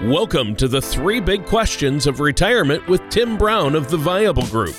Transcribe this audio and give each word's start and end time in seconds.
Welcome 0.00 0.56
to 0.56 0.66
the 0.66 0.82
three 0.82 1.20
big 1.20 1.46
questions 1.46 2.08
of 2.08 2.18
retirement 2.18 2.84
with 2.88 3.08
Tim 3.08 3.38
Brown 3.38 3.76
of 3.76 3.88
the 3.88 3.96
Viable 3.96 4.46
Group. 4.46 4.74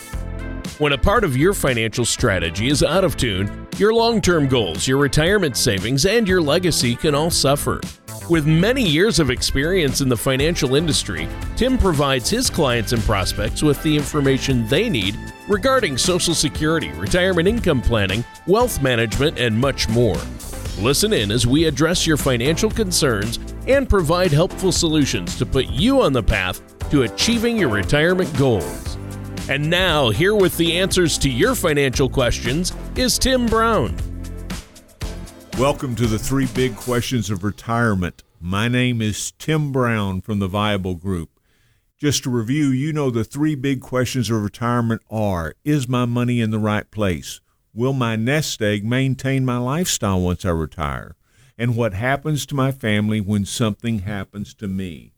When 0.80 0.92
a 0.92 0.98
part 0.98 1.24
of 1.24 1.38
your 1.38 1.54
financial 1.54 2.04
strategy 2.04 2.68
is 2.68 2.84
out 2.84 3.05
of 3.05 3.16
tune, 3.16 3.68
your 3.78 3.94
long 3.94 4.20
term 4.20 4.50
goals, 4.50 4.86
your 4.86 4.98
retirement 4.98 5.55
savings, 5.55 6.05
and 6.05 6.28
your 6.28 6.41
legacy 6.41 6.96
can 6.98 7.16
all 7.16 7.30
suffer. 7.30 7.80
With 8.30 8.46
many 8.48 8.86
years 8.86 9.20
of 9.20 9.30
experience 9.30 10.02
in 10.02 10.10
the 10.10 10.18
financial 10.18 10.76
industry, 10.76 11.30
Tim 11.55 11.77
provides 11.77 12.30
his 12.30 12.50
clients 12.50 12.91
and 12.91 13.02
prospects 13.04 13.64
with 13.64 13.82
the 13.82 13.95
information 13.95 14.68
they 14.68 14.89
need 14.89 15.18
regarding 15.48 15.98
Social 15.98 16.34
Security, 16.34 16.91
retirement 16.93 17.48
income 17.48 17.82
planning, 17.82 18.25
wealth 18.45 18.82
management, 18.82 19.39
and 19.39 19.57
much 19.57 19.88
more. 19.88 20.18
Listen 20.80 21.14
in 21.14 21.32
as 21.32 21.48
we 21.48 21.64
address 21.64 22.05
your 22.05 22.18
financial 22.18 22.70
concerns 22.70 23.39
and 23.68 23.90
provide 23.90 24.32
helpful 24.32 24.72
solutions 24.72 25.38
to 25.38 25.46
put 25.46 25.68
you 25.68 26.02
on 26.02 26.14
the 26.14 26.24
path 26.24 26.62
to 26.90 27.04
achieving 27.04 27.58
your 27.58 27.70
retirement 27.70 28.36
goals. 28.38 28.98
And 29.50 29.70
now, 29.70 30.10
here 30.10 30.36
with 30.36 30.56
the 30.58 30.78
answers 30.78 31.18
to 31.20 31.30
your 31.30 31.56
financial 31.56 32.09
questions 32.09 32.73
is 32.95 33.17
Tim 33.17 33.45
Brown. 33.45 33.95
Welcome 35.58 35.95
to 35.95 36.08
the 36.08 36.20
three 36.20 36.48
big 36.48 36.76
questions 36.76 37.30
of 37.30 37.44
retirement. 37.44 38.23
My 38.39 38.67
name 38.67 39.02
is 39.02 39.31
Tim 39.34 39.72
Brown 39.72 40.22
from 40.22 40.39
the 40.39 40.48
Viable 40.48 40.95
Group. 40.95 41.30
Just 41.98 42.23
to 42.23 42.30
review, 42.30 42.67
you 42.67 42.92
know 42.92 43.09
the 43.09 43.23
three 43.23 43.56
big 43.56 43.80
questions 43.80 44.30
of 44.30 44.44
retirement 44.44 45.02
are 45.09 45.56
Is 45.64 45.88
my 45.88 46.06
money 46.06 46.42
in 46.42 46.52
the 46.52 46.59
right 46.59 46.89
place? 46.92 47.39
Will 47.73 47.94
my 47.94 48.16
nest 48.16 48.61
egg 48.61 48.84
maintain 48.84 49.45
my 49.45 49.58
lifestyle 49.58 50.20
once 50.20 50.44
I 50.44 50.50
retire? 50.50 51.16
And 51.58 51.75
what 51.75 51.94
happens 51.94 52.45
to 52.48 52.56
my 52.56 52.72
family 52.72 53.22
when 53.22 53.45
something 53.45 54.00
happens 54.00 54.53
to 54.56 54.67
me? 54.67 55.14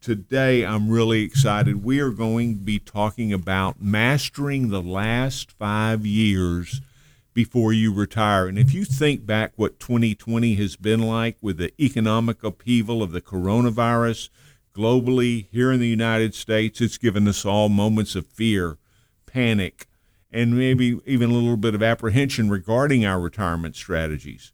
Today, 0.00 0.64
I'm 0.64 0.88
really 0.88 1.22
excited. 1.22 1.82
We 1.82 1.98
are 1.98 2.10
going 2.10 2.54
to 2.54 2.60
be 2.60 2.78
talking 2.78 3.32
about 3.32 3.82
mastering 3.82 4.68
the 4.68 4.82
last 4.82 5.50
five 5.50 6.06
years 6.06 6.80
before 7.32 7.72
you 7.72 7.92
retire. 7.92 8.46
And 8.46 8.58
if 8.58 8.72
you 8.72 8.84
think 8.84 9.26
back 9.26 9.52
what 9.56 9.80
2020 9.80 10.54
has 10.54 10.76
been 10.76 11.02
like 11.02 11.36
with 11.40 11.56
the 11.56 11.72
economic 11.82 12.44
upheaval 12.44 13.02
of 13.02 13.10
the 13.10 13.20
coronavirus 13.20 14.28
globally, 14.74 15.48
here 15.50 15.72
in 15.72 15.80
the 15.80 15.88
United 15.88 16.34
States, 16.34 16.80
it's 16.80 16.98
given 16.98 17.26
us 17.26 17.44
all 17.44 17.68
moments 17.68 18.14
of 18.14 18.26
fear, 18.26 18.78
panic, 19.26 19.86
and 20.30 20.56
maybe 20.56 21.00
even 21.06 21.30
a 21.30 21.34
little 21.34 21.56
bit 21.56 21.74
of 21.74 21.82
apprehension 21.82 22.48
regarding 22.48 23.04
our 23.04 23.18
retirement 23.18 23.74
strategies. 23.74 24.52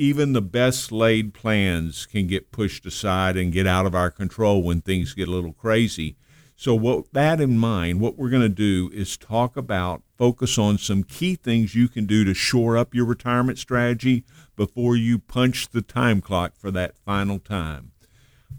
Even 0.00 0.32
the 0.32 0.40
best 0.40 0.90
laid 0.90 1.34
plans 1.34 2.06
can 2.06 2.26
get 2.26 2.50
pushed 2.50 2.86
aside 2.86 3.36
and 3.36 3.52
get 3.52 3.66
out 3.66 3.84
of 3.84 3.94
our 3.94 4.10
control 4.10 4.62
when 4.62 4.80
things 4.80 5.12
get 5.12 5.28
a 5.28 5.30
little 5.30 5.52
crazy. 5.52 6.16
So, 6.56 6.74
what 6.74 7.12
that 7.12 7.38
in 7.38 7.58
mind, 7.58 8.00
what 8.00 8.16
we're 8.16 8.30
going 8.30 8.40
to 8.40 8.48
do 8.48 8.90
is 8.94 9.18
talk 9.18 9.58
about, 9.58 10.00
focus 10.16 10.56
on 10.56 10.78
some 10.78 11.02
key 11.02 11.34
things 11.34 11.74
you 11.74 11.86
can 11.86 12.06
do 12.06 12.24
to 12.24 12.32
shore 12.32 12.78
up 12.78 12.94
your 12.94 13.04
retirement 13.04 13.58
strategy 13.58 14.24
before 14.56 14.96
you 14.96 15.18
punch 15.18 15.68
the 15.68 15.82
time 15.82 16.22
clock 16.22 16.56
for 16.56 16.70
that 16.70 16.96
final 16.96 17.38
time. 17.38 17.92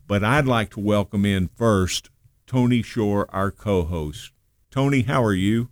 But 0.05 0.23
I'd 0.23 0.45
like 0.45 0.69
to 0.73 0.79
welcome 0.79 1.25
in 1.25 1.47
first 1.47 2.11
Tony 2.45 2.83
Shore, 2.83 3.25
our 3.33 3.49
co 3.49 3.85
host. 3.85 4.31
Tony, 4.69 5.01
how 5.01 5.23
are 5.23 5.33
you? 5.33 5.69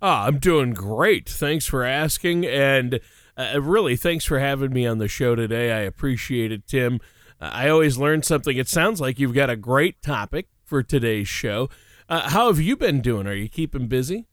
Oh, 0.00 0.08
I'm 0.08 0.38
doing 0.38 0.74
great. 0.74 1.28
Thanks 1.28 1.66
for 1.66 1.82
asking. 1.82 2.46
And 2.46 3.00
uh, 3.38 3.60
really, 3.62 3.96
thanks 3.96 4.24
for 4.24 4.38
having 4.38 4.72
me 4.72 4.86
on 4.86 4.98
the 4.98 5.08
show 5.08 5.34
today. 5.34 5.72
I 5.72 5.80
appreciate 5.80 6.50
it, 6.52 6.66
Tim. 6.66 7.00
Uh, 7.40 7.50
I 7.52 7.68
always 7.68 7.96
learn 7.96 8.22
something. 8.22 8.56
It 8.56 8.68
sounds 8.68 9.00
like 9.00 9.18
you've 9.18 9.34
got 9.34 9.48
a 9.48 9.56
great 9.56 10.02
topic 10.02 10.48
for 10.64 10.82
today's 10.82 11.28
show. 11.28 11.70
Uh, 12.08 12.30
how 12.30 12.48
have 12.48 12.60
you 12.60 12.76
been 12.76 13.00
doing? 13.00 13.26
Are 13.26 13.34
you 13.34 13.48
keeping 13.48 13.86
busy? 13.86 14.26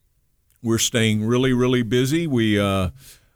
We're 0.64 0.80
staying 0.80 1.24
really, 1.26 1.54
really 1.54 1.84
busy. 1.84 2.26
We, 2.26 2.60
uh, 2.60 2.90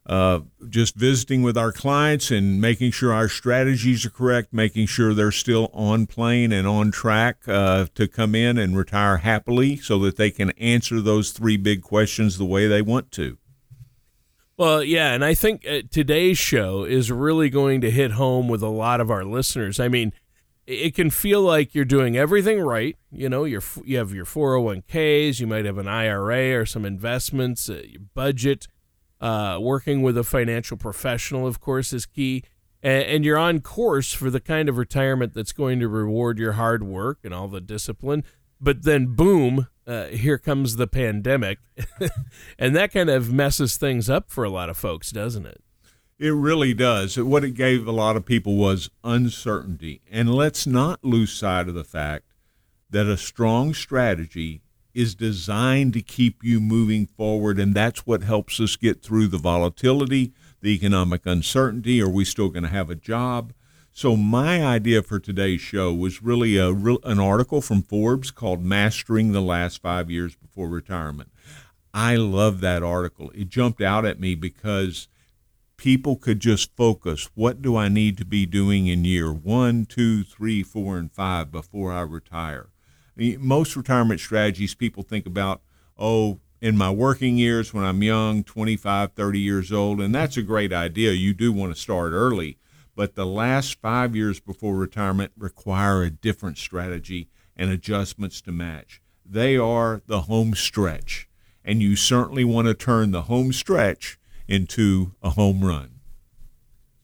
uh, 0.09 0.39
just 0.67 0.95
visiting 0.95 1.43
with 1.43 1.55
our 1.55 1.71
clients 1.71 2.31
and 2.31 2.59
making 2.59 2.89
sure 2.89 3.13
our 3.13 3.29
strategies 3.29 4.03
are 4.07 4.09
correct, 4.09 4.51
making 4.51 4.87
sure 4.87 5.13
they're 5.13 5.31
still 5.31 5.69
on 5.71 6.07
plane 6.07 6.51
and 6.51 6.67
on 6.67 6.89
track 6.89 7.47
uh, 7.47 7.85
to 7.93 8.07
come 8.07 8.33
in 8.33 8.57
and 8.57 8.75
retire 8.75 9.17
happily 9.17 9.77
so 9.77 9.99
that 9.99 10.15
they 10.15 10.31
can 10.31 10.49
answer 10.51 10.99
those 10.99 11.29
three 11.31 11.57
big 11.57 11.83
questions 11.83 12.39
the 12.39 12.45
way 12.45 12.65
they 12.65 12.81
want 12.81 13.11
to. 13.11 13.37
Well, 14.59 14.83
yeah, 14.83 15.13
and 15.13 15.23
I 15.23 15.35
think 15.35 15.65
uh, 15.65 15.83
today's 15.89 16.37
show 16.37 16.83
is 16.83 17.13
really 17.13 17.49
going 17.49 17.79
to 17.79 17.89
hit 17.89 18.11
home 18.11 18.49
with 18.49 18.61
a 18.61 18.67
lot 18.67 18.99
of 18.99 19.09
our 19.09 19.23
listeners. 19.23 19.79
I 19.79 19.87
mean, 19.87 20.11
it 20.67 20.93
can 20.93 21.11
feel 21.11 21.41
like 21.41 21.73
you're 21.73 21.85
doing 21.85 22.17
everything 22.17 22.59
right. 22.59 22.97
You 23.09 23.29
know, 23.29 23.45
you're, 23.45 23.63
you 23.85 23.97
have 23.99 24.13
your 24.13 24.25
401ks, 24.25 25.39
you 25.39 25.47
might 25.47 25.63
have 25.63 25.77
an 25.77 25.87
IRA 25.87 26.59
or 26.59 26.65
some 26.65 26.83
investments, 26.83 27.69
uh, 27.69 27.83
your 27.85 28.01
budget 28.13 28.67
uh, 29.21 29.59
working 29.61 30.01
with 30.01 30.17
a 30.17 30.25
financial 30.25 30.75
professional, 30.75 31.47
of 31.47 31.61
course, 31.61 31.93
is 31.93 32.05
key. 32.05 32.43
And, 32.83 33.03
and 33.03 33.23
you're 33.23 33.37
on 33.37 33.61
course 33.61 34.11
for 34.11 34.29
the 34.29 34.41
kind 34.41 34.67
of 34.67 34.77
retirement 34.77 35.33
that's 35.33 35.53
going 35.53 35.79
to 35.79 35.87
reward 35.87 36.37
your 36.37 36.51
hard 36.51 36.83
work 36.83 37.19
and 37.23 37.33
all 37.33 37.47
the 37.47 37.61
discipline. 37.61 38.25
But 38.59 38.83
then, 38.83 39.15
boom, 39.15 39.67
uh, 39.89 40.07
here 40.07 40.37
comes 40.37 40.75
the 40.75 40.87
pandemic. 40.87 41.57
and 42.59 42.75
that 42.75 42.93
kind 42.93 43.09
of 43.09 43.33
messes 43.33 43.75
things 43.75 44.09
up 44.09 44.29
for 44.29 44.43
a 44.43 44.49
lot 44.49 44.69
of 44.69 44.77
folks, 44.77 45.11
doesn't 45.11 45.47
it? 45.47 45.61
It 46.19 46.33
really 46.33 46.73
does. 46.73 47.17
What 47.17 47.43
it 47.43 47.51
gave 47.51 47.87
a 47.87 47.91
lot 47.91 48.15
of 48.15 48.25
people 48.25 48.55
was 48.55 48.89
uncertainty. 49.03 50.01
And 50.11 50.33
let's 50.33 50.67
not 50.67 51.03
lose 51.03 51.31
sight 51.31 51.67
of 51.67 51.73
the 51.73 51.83
fact 51.83 52.25
that 52.89 53.07
a 53.07 53.17
strong 53.17 53.73
strategy 53.73 54.61
is 54.93 55.15
designed 55.15 55.93
to 55.93 56.01
keep 56.01 56.43
you 56.43 56.59
moving 56.59 57.05
forward, 57.05 57.57
and 57.57 57.73
that's 57.73 58.05
what 58.05 58.23
helps 58.23 58.59
us 58.59 58.75
get 58.75 59.01
through 59.01 59.27
the 59.27 59.37
volatility, 59.37 60.33
the 60.61 60.73
economic 60.73 61.25
uncertainty. 61.25 62.01
Are 62.01 62.09
we 62.09 62.25
still 62.25 62.49
going 62.49 62.63
to 62.63 62.69
have 62.69 62.89
a 62.89 62.95
job? 62.95 63.53
So 63.91 64.15
my 64.15 64.63
idea 64.63 65.01
for 65.01 65.19
today's 65.19 65.61
show 65.61 65.93
was 65.93 66.23
really 66.23 66.57
a 66.57 66.69
an 66.69 67.19
article 67.19 67.61
from 67.61 67.81
Forbes 67.81 68.31
called 68.31 68.63
"Mastering 68.63 69.31
the 69.31 69.41
Last 69.41 69.81
Five 69.81 70.09
Years 70.09 70.35
Before 70.35 70.69
Retirement." 70.69 71.31
I 71.93 72.15
love 72.15 72.61
that 72.61 72.83
article. 72.83 73.31
It 73.33 73.49
jumped 73.49 73.81
out 73.81 74.05
at 74.05 74.19
me 74.19 74.35
because 74.35 75.07
people 75.75 76.15
could 76.15 76.39
just 76.39 76.75
focus. 76.75 77.29
What 77.35 77.61
do 77.61 77.75
I 77.75 77.87
need 77.87 78.17
to 78.17 78.25
be 78.25 78.45
doing 78.45 78.87
in 78.87 79.05
year 79.05 79.31
one, 79.33 79.85
two, 79.85 80.23
three, 80.23 80.61
four, 80.61 80.97
and 80.97 81.11
five 81.11 81.51
before 81.51 81.91
I 81.91 82.01
retire? 82.01 82.69
most 83.37 83.75
retirement 83.75 84.19
strategies 84.19 84.73
people 84.73 85.03
think 85.03 85.25
about, 85.25 85.61
oh, 85.97 86.39
in 86.61 86.77
my 86.77 86.89
working 86.89 87.37
years 87.37 87.73
when 87.73 87.83
I'm 87.83 88.03
young, 88.03 88.43
25, 88.43 89.13
30 89.13 89.39
years 89.39 89.71
old, 89.71 90.01
and 90.01 90.13
that's 90.13 90.37
a 90.37 90.41
great 90.41 90.73
idea. 90.73 91.11
You 91.11 91.33
do 91.33 91.51
want 91.51 91.73
to 91.73 91.81
start 91.81 92.11
early, 92.11 92.57
but 92.99 93.15
the 93.15 93.25
last 93.25 93.79
five 93.79 94.13
years 94.13 94.41
before 94.41 94.75
retirement 94.75 95.31
require 95.37 96.03
a 96.03 96.09
different 96.09 96.57
strategy 96.57 97.29
and 97.55 97.71
adjustments 97.71 98.41
to 98.41 98.51
match. 98.51 99.01
They 99.25 99.55
are 99.55 100.01
the 100.05 100.23
home 100.23 100.53
stretch, 100.53 101.29
and 101.63 101.81
you 101.81 101.95
certainly 101.95 102.43
want 102.43 102.67
to 102.67 102.73
turn 102.73 103.11
the 103.11 103.21
home 103.21 103.53
stretch 103.53 104.19
into 104.49 105.13
a 105.23 105.29
home 105.29 105.63
run. 105.63 106.01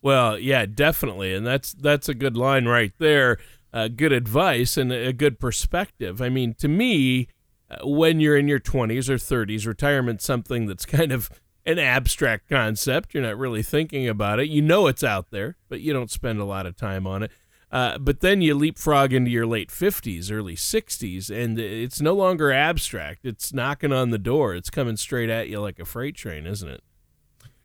Well, 0.01 0.37
yeah, 0.37 0.65
definitely, 0.65 1.33
and 1.33 1.47
that's 1.47 1.71
that's 1.71 2.09
a 2.09 2.13
good 2.13 2.35
line 2.35 2.65
right 2.65 2.91
there 2.97 3.37
uh, 3.75 3.89
good 3.89 4.13
advice 4.13 4.77
and 4.77 4.91
a 4.91 5.11
good 5.11 5.37
perspective. 5.37 6.21
I 6.21 6.29
mean, 6.29 6.55
to 6.55 6.69
me, 6.69 7.27
uh, 7.69 7.85
when 7.85 8.21
you're 8.21 8.37
in 8.37 8.47
your 8.47 8.59
20s 8.59 9.09
or 9.09 9.15
30s, 9.15 9.65
retirement's 9.67 10.23
something 10.23 10.65
that's 10.65 10.85
kind 10.85 11.11
of 11.11 11.29
an 11.65 11.79
abstract 11.79 12.49
concept. 12.49 13.13
You're 13.13 13.23
not 13.23 13.37
really 13.37 13.63
thinking 13.63 14.07
about 14.07 14.39
it. 14.39 14.49
You 14.49 14.61
know 14.61 14.87
it's 14.87 15.03
out 15.03 15.31
there, 15.31 15.57
but 15.69 15.81
you 15.81 15.93
don't 15.93 16.11
spend 16.11 16.39
a 16.39 16.45
lot 16.45 16.65
of 16.65 16.75
time 16.75 17.07
on 17.07 17.23
it. 17.23 17.31
Uh, 17.71 17.97
but 17.97 18.21
then 18.21 18.41
you 18.41 18.55
leapfrog 18.55 19.11
into 19.11 19.31
your 19.31 19.45
late 19.45 19.69
50s, 19.69 20.31
early 20.31 20.55
60s, 20.55 21.29
and 21.29 21.59
it's 21.59 21.99
no 21.99 22.13
longer 22.13 22.51
abstract. 22.51 23.25
It's 23.25 23.53
knocking 23.53 23.91
on 23.91 24.11
the 24.11 24.17
door. 24.17 24.55
It's 24.55 24.69
coming 24.69 24.95
straight 24.95 25.29
at 25.29 25.49
you 25.49 25.59
like 25.59 25.79
a 25.79 25.85
freight 25.85 26.15
train, 26.15 26.45
isn't 26.45 26.69
it? 26.69 26.83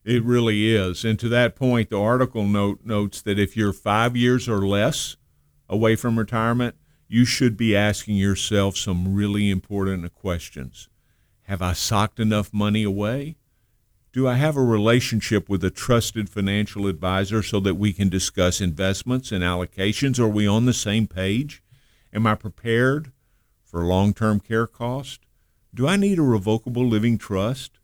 It 0.03 0.25
really 0.25 0.75
is. 0.75 1.05
And 1.05 1.19
to 1.19 1.29
that 1.29 1.55
point, 1.55 1.91
the 1.91 2.01
article 2.01 2.45
note 2.45 2.81
notes 2.85 3.21
that 3.23 3.39
if 3.39 3.57
you're 3.57 3.73
five 3.73 4.17
years 4.17 4.49
or 4.49 4.67
less 4.67 5.17
away 5.69 5.95
from 5.95 6.19
retirement, 6.19 6.75
you 7.07 7.25
should 7.25 7.57
be 7.57 7.77
asking 7.77 8.17
yourself 8.17 8.77
some 8.77 9.15
really 9.15 9.51
important 9.51 10.13
questions. 10.15 10.89
Have 11.43 11.61
I 11.61 11.75
socked 11.75 12.19
enough 12.19 12.53
money 12.55 12.83
away? 12.83 13.37
Do 14.13 14.27
I 14.27 14.35
have 14.35 14.57
a 14.57 14.65
relationship 14.65 15.49
with 15.49 15.63
a 15.63 15.71
trusted 15.71 16.29
financial 16.29 16.89
advisor 16.89 17.45
so 17.45 17.61
that 17.61 17.77
we 17.77 17.93
can 17.93 18.09
discuss 18.09 18.61
investments 18.61 19.31
and 19.31 19.45
allocations? 19.45 20.19
Are 20.19 20.27
we 20.27 20.49
on 20.49 20.67
the 20.67 20.73
same 20.73 21.07
page? 21.07 21.63
Am 22.13 22.27
I 22.27 22.35
prepared 22.35 23.13
for 23.63 23.85
long 23.85 24.13
term 24.13 24.41
care 24.41 24.67
cost? 24.67 25.21
Do 25.73 25.87
I 25.87 25.95
need 25.95 26.19
a 26.19 26.23
revocable 26.23 26.85
living 26.85 27.19
trust? 27.19 27.79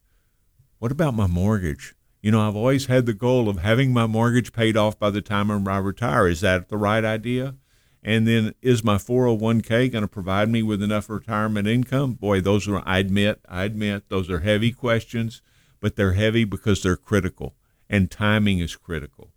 What 0.81 0.90
about 0.90 1.14
my 1.14 1.28
mortgage? 1.28 1.94
You 2.20 2.32
know, 2.32 2.49
I've 2.49 2.56
always 2.56 2.87
had 2.87 3.06
the 3.06 3.14
goal 3.14 3.49
of 3.49 3.58
having 3.58 3.93
my 3.93 4.08
mortgage 4.08 4.52
paid 4.52 4.76
off 4.76 4.99
by 4.99 5.11
the 5.11 5.23
time 5.23 5.69
I 5.69 5.78
retire. 5.78 6.26
Is 6.26 6.40
that 6.40 6.69
the 6.69 6.76
right 6.76 7.05
idea? 7.05 7.55
And 8.02 8.26
then 8.26 8.52
is 8.62 8.82
my 8.82 8.96
401k 8.96 9.93
going 9.93 10.02
to 10.02 10.08
provide 10.08 10.49
me 10.49 10.64
with 10.64 10.82
enough 10.82 11.08
retirement 11.08 11.69
income? 11.69 12.14
Boy, 12.14 12.40
those 12.40 12.67
are, 12.67 12.82
I 12.84 12.99
admit, 12.99 13.40
I 13.49 13.62
admit, 13.62 14.08
those 14.08 14.28
are 14.28 14.40
heavy 14.40 14.73
questions, 14.73 15.40
but 15.81 15.96
they're 15.96 16.12
heavy 16.12 16.44
because 16.44 16.82
they're 16.82 16.96
critical 16.96 17.55
and 17.88 18.11
timing 18.11 18.58
is 18.58 18.76
critical. 18.76 19.32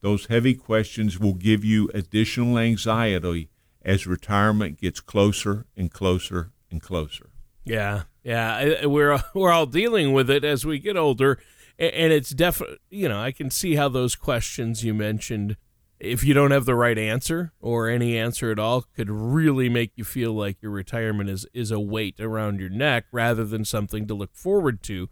Those 0.00 0.26
heavy 0.26 0.54
questions 0.54 1.18
will 1.18 1.34
give 1.34 1.64
you 1.64 1.90
additional 1.94 2.58
anxiety 2.58 3.50
as 3.82 4.06
retirement 4.06 4.80
gets 4.80 5.00
closer 5.00 5.66
and 5.76 5.90
closer 5.90 6.50
and 6.70 6.80
closer. 6.80 7.30
Yeah, 7.64 8.02
yeah, 8.24 8.86
we're 8.86 9.22
we're 9.34 9.52
all 9.52 9.66
dealing 9.66 10.12
with 10.12 10.28
it 10.30 10.44
as 10.44 10.64
we 10.64 10.78
get 10.78 10.96
older, 10.96 11.38
and 11.78 12.12
it's 12.12 12.30
definitely 12.30 12.78
you 12.90 13.08
know 13.08 13.20
I 13.20 13.30
can 13.30 13.50
see 13.50 13.76
how 13.76 13.88
those 13.88 14.16
questions 14.16 14.82
you 14.82 14.92
mentioned, 14.92 15.56
if 16.00 16.24
you 16.24 16.34
don't 16.34 16.50
have 16.50 16.64
the 16.64 16.74
right 16.74 16.98
answer 16.98 17.52
or 17.60 17.88
any 17.88 18.18
answer 18.18 18.50
at 18.50 18.58
all, 18.58 18.82
could 18.96 19.10
really 19.10 19.68
make 19.68 19.92
you 19.94 20.02
feel 20.02 20.32
like 20.32 20.60
your 20.60 20.72
retirement 20.72 21.30
is 21.30 21.46
is 21.54 21.70
a 21.70 21.78
weight 21.78 22.18
around 22.18 22.58
your 22.58 22.70
neck 22.70 23.04
rather 23.12 23.44
than 23.44 23.64
something 23.64 24.08
to 24.08 24.14
look 24.14 24.34
forward 24.34 24.82
to. 24.84 25.08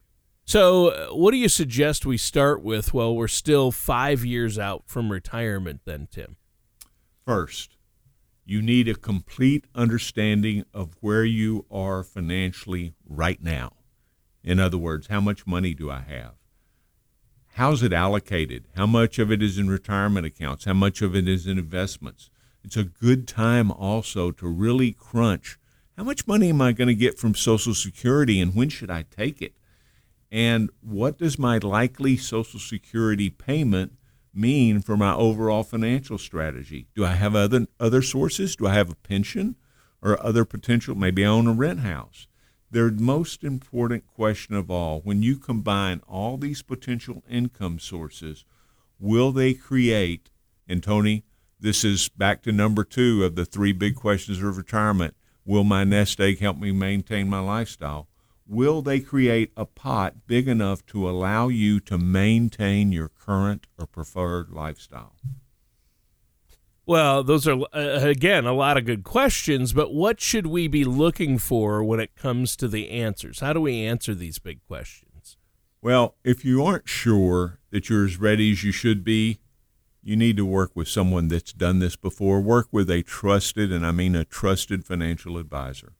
So, 0.50 0.88
uh, 0.88 1.14
what 1.14 1.30
do 1.30 1.36
you 1.36 1.48
suggest 1.48 2.04
we 2.04 2.16
start 2.16 2.60
with 2.60 2.92
while 2.92 3.14
we're 3.14 3.28
still 3.28 3.70
five 3.70 4.24
years 4.24 4.58
out 4.58 4.82
from 4.84 5.12
retirement, 5.12 5.82
then, 5.84 6.08
Tim? 6.10 6.38
First, 7.24 7.76
you 8.44 8.60
need 8.60 8.88
a 8.88 8.96
complete 8.96 9.66
understanding 9.76 10.64
of 10.74 10.96
where 10.98 11.24
you 11.24 11.66
are 11.70 12.02
financially 12.02 12.94
right 13.08 13.40
now. 13.40 13.74
In 14.42 14.58
other 14.58 14.76
words, 14.76 15.06
how 15.06 15.20
much 15.20 15.46
money 15.46 15.72
do 15.72 15.88
I 15.88 16.00
have? 16.00 16.32
How's 17.54 17.84
it 17.84 17.92
allocated? 17.92 18.64
How 18.74 18.88
much 18.88 19.20
of 19.20 19.30
it 19.30 19.44
is 19.44 19.56
in 19.56 19.70
retirement 19.70 20.26
accounts? 20.26 20.64
How 20.64 20.74
much 20.74 21.00
of 21.00 21.14
it 21.14 21.28
is 21.28 21.46
in 21.46 21.60
investments? 21.60 22.28
It's 22.64 22.76
a 22.76 22.82
good 22.82 23.28
time 23.28 23.70
also 23.70 24.32
to 24.32 24.48
really 24.48 24.90
crunch 24.90 25.60
how 26.00 26.04
much 26.04 26.26
money 26.26 26.48
am 26.48 26.62
I 26.62 26.72
going 26.72 26.88
to 26.88 26.94
get 26.94 27.18
from 27.18 27.34
Social 27.34 27.74
Security 27.74 28.40
and 28.40 28.54
when 28.54 28.70
should 28.70 28.90
I 28.90 29.02
take 29.02 29.42
it? 29.42 29.52
And 30.30 30.70
what 30.80 31.18
does 31.18 31.38
my 31.38 31.58
likely 31.58 32.16
Social 32.16 32.60
Security 32.60 33.30
payment 33.30 33.94
mean 34.32 34.80
for 34.80 34.96
my 34.96 35.12
overall 35.14 35.64
financial 35.64 36.18
strategy? 36.18 36.86
Do 36.94 37.04
I 37.04 37.12
have 37.12 37.34
other 37.34 37.66
other 37.80 38.02
sources? 38.02 38.54
Do 38.56 38.66
I 38.66 38.74
have 38.74 38.90
a 38.90 38.94
pension 38.94 39.56
or 40.02 40.22
other 40.24 40.44
potential? 40.44 40.94
Maybe 40.94 41.24
I 41.24 41.28
own 41.28 41.46
a 41.46 41.52
rent 41.52 41.80
house. 41.80 42.28
The 42.70 42.92
most 42.92 43.42
important 43.42 44.06
question 44.06 44.54
of 44.54 44.70
all, 44.70 45.00
when 45.00 45.24
you 45.24 45.36
combine 45.36 46.00
all 46.06 46.36
these 46.36 46.62
potential 46.62 47.24
income 47.28 47.80
sources, 47.80 48.44
will 49.00 49.32
they 49.32 49.54
create, 49.54 50.30
and 50.68 50.80
Tony, 50.80 51.24
this 51.58 51.84
is 51.84 52.08
back 52.08 52.42
to 52.42 52.52
number 52.52 52.84
two 52.84 53.24
of 53.24 53.34
the 53.34 53.44
three 53.44 53.72
big 53.72 53.96
questions 53.96 54.40
of 54.40 54.56
retirement. 54.56 55.16
Will 55.44 55.64
my 55.64 55.82
nest 55.82 56.20
egg 56.20 56.38
help 56.38 56.58
me 56.58 56.70
maintain 56.70 57.28
my 57.28 57.40
lifestyle? 57.40 58.06
Will 58.50 58.82
they 58.82 58.98
create 58.98 59.52
a 59.56 59.64
pot 59.64 60.26
big 60.26 60.48
enough 60.48 60.84
to 60.84 61.08
allow 61.08 61.46
you 61.48 61.78
to 61.78 61.96
maintain 61.96 62.90
your 62.90 63.08
current 63.08 63.66
or 63.78 63.86
preferred 63.86 64.50
lifestyle? 64.50 65.14
Well, 66.84 67.22
those 67.22 67.46
are, 67.46 67.60
uh, 67.72 68.00
again, 68.02 68.46
a 68.46 68.52
lot 68.52 68.76
of 68.76 68.84
good 68.84 69.04
questions, 69.04 69.72
but 69.72 69.94
what 69.94 70.20
should 70.20 70.48
we 70.48 70.66
be 70.66 70.84
looking 70.84 71.38
for 71.38 71.84
when 71.84 72.00
it 72.00 72.16
comes 72.16 72.56
to 72.56 72.66
the 72.66 72.90
answers? 72.90 73.38
How 73.38 73.52
do 73.52 73.60
we 73.60 73.84
answer 73.84 74.14
these 74.14 74.40
big 74.40 74.60
questions? 74.66 75.36
Well, 75.80 76.16
if 76.24 76.44
you 76.44 76.64
aren't 76.64 76.88
sure 76.88 77.60
that 77.70 77.88
you're 77.88 78.04
as 78.04 78.18
ready 78.18 78.50
as 78.50 78.64
you 78.64 78.72
should 78.72 79.04
be, 79.04 79.38
you 80.02 80.16
need 80.16 80.36
to 80.38 80.44
work 80.44 80.72
with 80.74 80.88
someone 80.88 81.28
that's 81.28 81.52
done 81.52 81.78
this 81.78 81.94
before. 81.94 82.40
Work 82.40 82.68
with 82.72 82.90
a 82.90 83.02
trusted, 83.02 83.70
and 83.70 83.86
I 83.86 83.92
mean 83.92 84.16
a 84.16 84.24
trusted 84.24 84.84
financial 84.84 85.38
advisor 85.38 85.94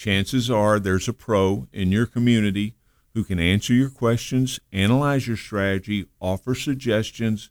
chances 0.00 0.50
are 0.50 0.80
there's 0.80 1.08
a 1.08 1.12
pro 1.12 1.68
in 1.74 1.92
your 1.92 2.06
community 2.06 2.74
who 3.12 3.22
can 3.22 3.38
answer 3.38 3.74
your 3.74 3.90
questions, 3.90 4.58
analyze 4.72 5.26
your 5.28 5.36
strategy, 5.36 6.06
offer 6.20 6.54
suggestions, 6.54 7.50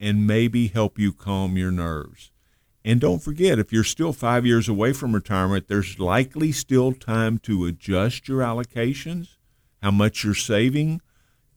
and 0.00 0.26
maybe 0.26 0.66
help 0.66 0.98
you 0.98 1.12
calm 1.12 1.56
your 1.56 1.70
nerves. 1.70 2.32
And 2.84 3.00
don't 3.00 3.22
forget, 3.22 3.60
if 3.60 3.72
you're 3.72 3.84
still 3.84 4.12
five 4.12 4.44
years 4.44 4.68
away 4.68 4.92
from 4.92 5.14
retirement, 5.14 5.68
there's 5.68 6.00
likely 6.00 6.50
still 6.50 6.92
time 6.92 7.38
to 7.44 7.64
adjust 7.64 8.26
your 8.26 8.40
allocations, 8.40 9.36
how 9.80 9.92
much 9.92 10.24
you're 10.24 10.34
saving, 10.34 11.00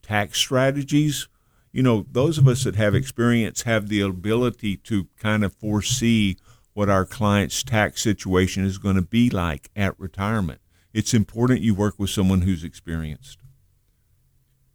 tax 0.03 0.37
strategies. 0.37 1.27
You 1.71 1.81
know, 1.81 2.05
those 2.11 2.37
of 2.37 2.47
us 2.47 2.63
that 2.63 2.75
have 2.75 2.93
experience 2.93 3.63
have 3.63 3.89
the 3.89 4.01
ability 4.01 4.77
to 4.77 5.07
kind 5.17 5.43
of 5.43 5.55
foresee 5.55 6.37
what 6.77 6.89
our 6.89 7.05
client's 7.05 7.63
tax 7.63 8.03
situation 8.03 8.63
is 8.63 8.77
going 8.77 8.95
to 8.95 9.01
be 9.01 9.31
like 9.31 9.67
at 9.75 9.99
retirement. 9.99 10.61
It's 10.93 11.11
important 11.11 11.61
you 11.61 11.73
work 11.73 11.95
with 11.97 12.11
someone 12.11 12.41
who's 12.41 12.63
experienced. 12.63 13.39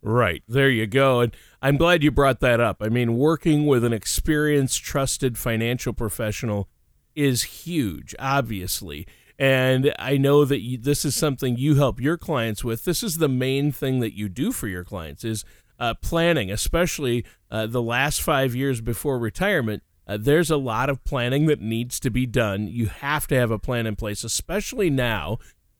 Right. 0.02 0.42
There 0.48 0.68
you 0.68 0.88
go. 0.88 1.20
And 1.20 1.36
I'm 1.62 1.76
glad 1.76 2.02
you 2.02 2.10
brought 2.10 2.40
that 2.40 2.58
up. 2.58 2.78
I 2.80 2.88
mean, 2.88 3.16
working 3.16 3.66
with 3.66 3.84
an 3.84 3.92
experienced, 3.92 4.82
trusted 4.82 5.38
financial 5.38 5.92
professional 5.92 6.68
is 7.14 7.44
huge, 7.44 8.16
obviously. 8.18 9.06
And 9.38 9.94
I 9.96 10.16
know 10.16 10.44
that 10.44 10.60
you, 10.60 10.78
this 10.78 11.04
is 11.04 11.14
something 11.14 11.56
you 11.56 11.76
help 11.76 12.00
your 12.00 12.18
clients 12.18 12.64
with. 12.64 12.84
This 12.84 13.04
is 13.04 13.18
the 13.18 13.28
main 13.28 13.70
thing 13.70 14.00
that 14.00 14.16
you 14.18 14.28
do 14.28 14.50
for 14.50 14.66
your 14.66 14.82
clients 14.82 15.22
is 15.22 15.44
uh, 15.78 15.94
planning, 16.02 16.50
especially 16.50 17.24
uh, 17.48 17.68
the 17.68 17.80
last 17.80 18.20
five 18.20 18.56
years 18.56 18.80
before 18.80 19.20
retirement. 19.20 19.84
Uh, 20.06 20.18
there's 20.20 20.50
a 20.50 20.56
lot 20.56 20.90
of 20.90 21.04
planning 21.04 21.46
that 21.46 21.60
needs 21.60 22.00
to 22.00 22.10
be 22.10 22.26
done. 22.26 22.66
You 22.66 22.86
have 22.86 23.26
to 23.28 23.36
have 23.36 23.50
a 23.50 23.58
plan 23.58 23.86
in 23.86 23.96
place, 23.96 24.24
especially 24.24 24.90
now. 24.90 25.38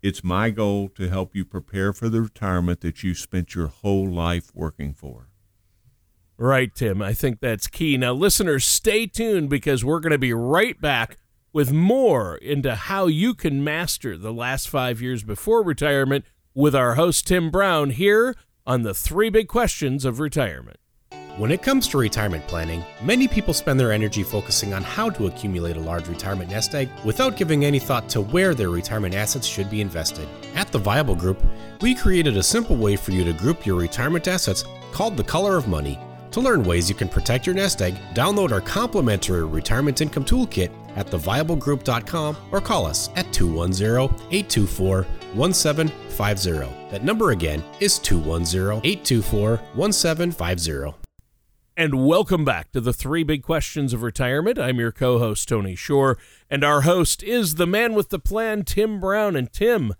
It's 0.00 0.22
my 0.22 0.50
goal 0.50 0.88
to 0.90 1.08
help 1.08 1.34
you 1.34 1.44
prepare 1.44 1.92
for 1.92 2.08
the 2.08 2.22
retirement 2.22 2.80
that 2.82 3.02
you 3.02 3.12
spent 3.14 3.56
your 3.56 3.66
whole 3.66 4.08
life 4.08 4.52
working 4.54 4.94
for. 4.94 5.30
Right, 6.38 6.72
Tim. 6.72 7.02
I 7.02 7.12
think 7.12 7.40
that's 7.40 7.66
key. 7.66 7.96
Now, 7.96 8.12
listeners, 8.12 8.64
stay 8.64 9.08
tuned 9.08 9.50
because 9.50 9.84
we're 9.84 10.00
going 10.00 10.12
to 10.12 10.18
be 10.18 10.32
right 10.32 10.80
back 10.80 11.16
with 11.52 11.72
more 11.72 12.36
into 12.36 12.76
how 12.76 13.08
you 13.08 13.34
can 13.34 13.64
master 13.64 14.16
the 14.16 14.32
last 14.32 14.68
five 14.68 15.02
years 15.02 15.24
before 15.24 15.64
retirement 15.64 16.24
with 16.54 16.74
our 16.74 16.94
host, 16.94 17.26
Tim 17.26 17.50
Brown, 17.50 17.90
here 17.90 18.36
on 18.64 18.82
the 18.82 18.94
three 18.94 19.28
big 19.28 19.48
questions 19.48 20.04
of 20.04 20.20
retirement. 20.20 20.78
When 21.36 21.52
it 21.52 21.62
comes 21.62 21.88
to 21.88 21.98
retirement 21.98 22.46
planning, 22.46 22.84
many 23.02 23.26
people 23.26 23.54
spend 23.54 23.80
their 23.80 23.92
energy 23.92 24.22
focusing 24.22 24.74
on 24.74 24.82
how 24.82 25.08
to 25.10 25.26
accumulate 25.26 25.76
a 25.76 25.80
large 25.80 26.08
retirement 26.08 26.50
nest 26.50 26.74
egg 26.74 26.90
without 27.04 27.36
giving 27.36 27.64
any 27.64 27.78
thought 27.78 28.08
to 28.10 28.20
where 28.20 28.54
their 28.54 28.68
retirement 28.68 29.14
assets 29.14 29.46
should 29.46 29.70
be 29.70 29.80
invested. 29.80 30.28
At 30.54 30.70
the 30.72 30.78
Viable 30.78 31.14
Group, 31.14 31.42
we 31.80 31.94
created 31.94 32.36
a 32.36 32.42
simple 32.42 32.76
way 32.76 32.96
for 32.96 33.12
you 33.12 33.24
to 33.24 33.32
group 33.32 33.64
your 33.64 33.76
retirement 33.76 34.28
assets 34.28 34.64
called 34.92 35.16
the 35.16 35.24
Color 35.24 35.56
of 35.56 35.68
Money. 35.68 35.98
To 36.32 36.40
learn 36.40 36.62
ways 36.62 36.88
you 36.88 36.94
can 36.94 37.08
protect 37.08 37.46
your 37.46 37.54
nest 37.54 37.80
egg, 37.80 37.96
download 38.12 38.52
our 38.52 38.60
complimentary 38.60 39.44
retirement 39.44 40.00
income 40.00 40.24
toolkit 40.24 40.70
at 40.96 41.06
theviablegroup.com 41.06 42.36
or 42.52 42.60
call 42.60 42.86
us 42.86 43.08
at 43.16 43.32
210 43.32 44.14
824 44.30 45.04
1750. 45.34 46.50
That 46.90 47.04
number 47.04 47.30
again 47.30 47.64
is 47.80 47.98
210 47.98 48.80
824 48.84 49.56
1750. 49.74 50.99
And 51.76 52.06
welcome 52.06 52.44
back 52.44 52.72
to 52.72 52.80
the 52.80 52.92
three 52.92 53.22
big 53.22 53.42
questions 53.42 53.92
of 53.92 54.02
retirement. 54.02 54.58
I'm 54.58 54.78
your 54.78 54.92
co 54.92 55.18
host, 55.18 55.48
Tony 55.48 55.74
Shore, 55.74 56.18
and 56.50 56.64
our 56.64 56.82
host 56.82 57.22
is 57.22 57.54
the 57.54 57.66
man 57.66 57.94
with 57.94 58.10
the 58.10 58.18
plan, 58.18 58.64
Tim 58.64 59.00
Brown. 59.00 59.36
And 59.36 59.50
Tim, 59.52 59.94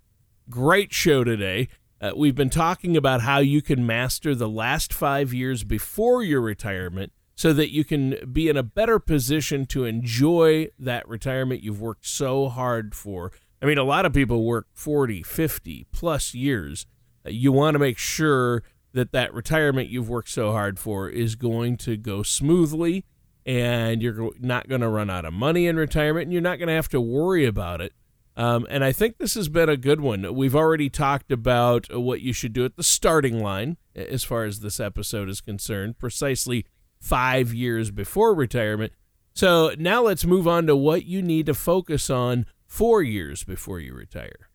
great 0.49 0.93
show 0.93 1.23
today. 1.23 1.69
Uh, 1.99 2.11
we've 2.15 2.35
been 2.35 2.49
talking 2.49 2.97
about 2.97 3.21
how 3.21 3.39
you 3.39 3.61
can 3.61 3.85
master 3.85 4.35
the 4.35 4.49
last 4.49 4.93
five 4.93 5.33
years 5.33 5.63
before 5.63 6.21
your 6.21 6.41
retirement 6.41 7.13
so 7.35 7.53
that 7.53 7.71
you 7.71 7.83
can 7.83 8.15
be 8.31 8.49
in 8.49 8.57
a 8.57 8.63
better 8.63 8.99
position 8.99 9.65
to 9.67 9.85
enjoy 9.85 10.67
that 10.77 11.07
retirement 11.07 11.63
you've 11.63 11.81
worked 11.81 12.05
so 12.05 12.49
hard 12.49 12.93
for. 12.93 13.31
I 13.61 13.65
mean, 13.65 13.77
a 13.77 13.83
lot 13.83 14.05
of 14.05 14.13
people 14.13 14.43
work 14.43 14.67
40, 14.73 15.23
50 15.23 15.87
plus 15.91 16.33
years. 16.33 16.85
Uh, 17.25 17.29
you 17.29 17.51
want 17.51 17.75
to 17.75 17.79
make 17.79 17.97
sure 17.97 18.63
that 18.93 19.11
that 19.11 19.33
retirement 19.33 19.89
you've 19.89 20.09
worked 20.09 20.29
so 20.29 20.51
hard 20.51 20.79
for 20.79 21.09
is 21.09 21.35
going 21.35 21.77
to 21.77 21.97
go 21.97 22.23
smoothly 22.23 23.05
and 23.45 24.01
you're 24.01 24.31
not 24.39 24.67
going 24.67 24.81
to 24.81 24.89
run 24.89 25.09
out 25.09 25.25
of 25.25 25.33
money 25.33 25.67
in 25.67 25.75
retirement 25.77 26.25
and 26.25 26.33
you're 26.33 26.41
not 26.41 26.59
going 26.59 26.67
to 26.67 26.73
have 26.73 26.89
to 26.89 27.01
worry 27.01 27.45
about 27.45 27.81
it. 27.81 27.93
Um, 28.37 28.65
and 28.69 28.83
I 28.83 28.91
think 28.91 29.17
this 29.17 29.33
has 29.33 29.49
been 29.49 29.69
a 29.69 29.77
good 29.77 29.99
one. 29.99 30.35
We've 30.35 30.55
already 30.55 30.89
talked 30.89 31.31
about 31.31 31.93
what 31.93 32.21
you 32.21 32.33
should 32.33 32.53
do 32.53 32.63
at 32.63 32.77
the 32.77 32.83
starting 32.83 33.41
line 33.41 33.77
as 33.95 34.23
far 34.23 34.45
as 34.45 34.59
this 34.61 34.79
episode 34.79 35.27
is 35.27 35.41
concerned, 35.41 35.99
precisely 35.99 36.65
five 36.99 37.53
years 37.53 37.91
before 37.91 38.33
retirement. 38.33 38.93
So 39.33 39.73
now 39.77 40.03
let's 40.03 40.25
move 40.25 40.47
on 40.47 40.67
to 40.67 40.75
what 40.75 41.05
you 41.05 41.21
need 41.21 41.45
to 41.47 41.53
focus 41.53 42.09
on 42.09 42.45
four 42.67 43.01
years 43.01 43.43
before 43.43 43.79
you 43.79 43.93
retire. 43.93 44.49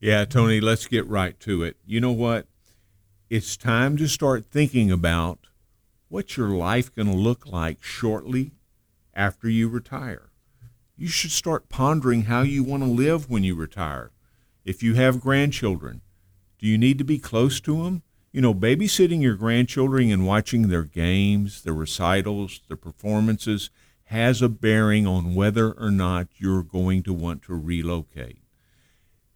Yeah, 0.00 0.24
Tony, 0.24 0.60
let's 0.60 0.86
get 0.86 1.06
right 1.06 1.38
to 1.40 1.62
it. 1.62 1.76
You 1.86 2.00
know 2.00 2.12
what? 2.12 2.46
It's 3.32 3.56
time 3.56 3.96
to 3.96 4.06
start 4.06 4.44
thinking 4.50 4.90
about 4.90 5.46
what's 6.10 6.36
your 6.36 6.50
life 6.50 6.94
going 6.94 7.08
to 7.08 7.16
look 7.16 7.46
like 7.46 7.82
shortly 7.82 8.50
after 9.14 9.48
you 9.48 9.70
retire. 9.70 10.28
You 10.98 11.08
should 11.08 11.30
start 11.30 11.70
pondering 11.70 12.24
how 12.24 12.42
you 12.42 12.62
want 12.62 12.82
to 12.82 12.88
live 12.90 13.30
when 13.30 13.42
you 13.42 13.54
retire. 13.54 14.10
If 14.66 14.82
you 14.82 14.96
have 14.96 15.18
grandchildren, 15.18 16.02
do 16.58 16.66
you 16.66 16.76
need 16.76 16.98
to 16.98 17.04
be 17.04 17.18
close 17.18 17.58
to 17.62 17.82
them? 17.82 18.02
You 18.32 18.42
know, 18.42 18.52
babysitting 18.52 19.22
your 19.22 19.36
grandchildren 19.36 20.10
and 20.10 20.26
watching 20.26 20.68
their 20.68 20.84
games, 20.84 21.62
their 21.62 21.72
recitals, 21.72 22.60
their 22.68 22.76
performances 22.76 23.70
has 24.04 24.42
a 24.42 24.48
bearing 24.50 25.06
on 25.06 25.34
whether 25.34 25.72
or 25.72 25.90
not 25.90 26.28
you're 26.36 26.62
going 26.62 27.02
to 27.04 27.14
want 27.14 27.40
to 27.44 27.54
relocate. 27.54 28.41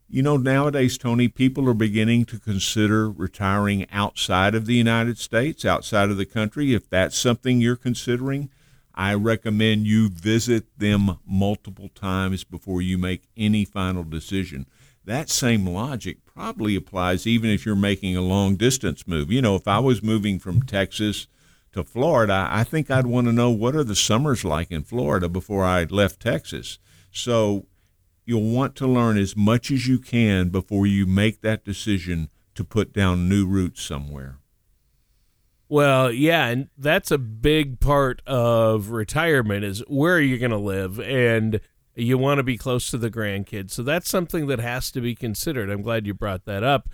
You 0.09 0.23
know, 0.23 0.37
nowadays, 0.37 0.97
Tony, 0.99 1.27
people 1.27 1.69
are 1.69 1.75
beginning 1.75 2.27
to 2.27 2.39
consider 2.39 3.11
retiring 3.11 3.87
outside 3.91 4.55
of 4.55 4.67
the 4.67 4.75
United 4.75 5.19
States, 5.19 5.65
outside 5.65 6.11
of 6.11 6.17
the 6.17 6.25
country. 6.25 6.75
If 6.75 6.89
that's 6.89 7.19
something 7.19 7.61
you're 7.61 7.75
considering, 7.75 8.49
I 8.95 9.15
recommend 9.15 9.89
you 9.89 10.09
visit 10.09 10.79
them 10.79 11.19
multiple 11.27 11.89
times 11.89 12.45
before 12.45 12.81
you 12.81 12.97
make 12.99 13.25
any 13.37 13.65
final 13.65 14.05
decision. 14.05 14.67
That 15.05 15.29
same 15.29 15.67
logic 15.67 16.25
probably 16.25 16.77
applies 16.77 17.27
even 17.27 17.51
if 17.51 17.67
you're 17.67 17.75
making 17.75 18.17
a 18.17 18.23
long 18.23 18.55
distance 18.55 19.09
move. 19.09 19.33
You 19.33 19.43
know, 19.43 19.57
if 19.57 19.67
I 19.67 19.81
was 19.81 20.05
moving 20.05 20.39
from 20.39 20.63
Texas 20.63 21.27
to 21.73 21.83
Florida, 21.83 22.49
I 22.49 22.63
think 22.63 22.93
I'd 22.93 23.07
want 23.07 23.27
to 23.27 23.33
know 23.33 23.51
what 23.51 23.75
are 23.75 23.85
the 23.85 23.97
summers 23.97 24.45
like 24.45 24.71
in 24.71 24.85
Florida 24.85 25.29
before 25.29 25.65
I 25.65 25.83
left 25.85 26.21
Texas. 26.21 26.79
So 27.11 27.67
you'll 28.27 28.51
want 28.51 28.75
to 28.77 28.87
learn 28.87 29.17
as 29.17 29.35
much 29.35 29.71
as 29.71 29.87
you 29.87 29.99
can 29.99 30.51
before 30.51 30.87
you 30.87 31.07
make 31.07 31.41
that 31.41 31.65
decision 31.65 32.29
to 32.55 32.65
put 32.65 32.93
down 32.93 33.29
new 33.29 33.47
roots 33.47 33.81
somewhere. 33.83 34.39
Well, 35.69 36.13
yeah, 36.13 36.47
and 36.47 36.69
that's 36.77 37.11
a 37.11 37.19
big 37.19 37.81
part 37.81 38.21
of 38.27 38.91
retirement 38.91 39.65
is 39.65 39.83
where 39.89 40.17
are 40.17 40.21
you 40.21 40.39
going 40.39 40.51
to 40.51 40.59
live 40.59 41.01
and 41.01 41.61
you 41.95 42.19
want 42.19 42.39
to 42.39 42.45
be 42.45 42.59
close 42.59 42.91
to 42.91 42.99
the 42.99 43.11
grandkids. 43.11 43.71
So 43.71 43.83
that's 43.83 44.09
something 44.09 44.47
that 44.49 44.61
has 44.61 44.91
to 44.93 45.01
be 45.01 45.15
considered. 45.15 45.71
I'm 45.71 45.83
glad 45.83 46.07
you 46.07 46.15
brought 46.15 46.45
that 46.45 46.63
up. 46.63 46.89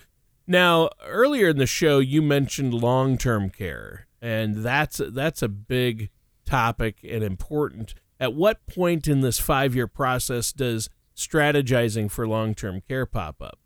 Now, 0.47 0.91
earlier 1.05 1.49
in 1.49 1.59
the 1.59 1.67
show 1.67 1.99
you 1.99 2.23
mentioned 2.23 2.73
long-term 2.73 3.51
care, 3.51 4.07
and 4.21 4.57
that's 4.57 5.01
that's 5.09 5.43
a 5.43 5.49
big 5.49 6.11
topic 6.45 6.99
and 7.03 7.23
important. 7.23 7.95
At 8.19 8.35
what 8.35 8.67
point 8.67 9.09
in 9.09 9.21
this 9.21 9.41
5-year 9.41 9.89
process 9.89 10.53
does 10.53 10.89
strategizing 11.16 12.11
for 12.11 12.26
long 12.26 12.54
term 12.54 12.83
care 12.88 13.07
pop 13.07 13.40
up? 13.40 13.59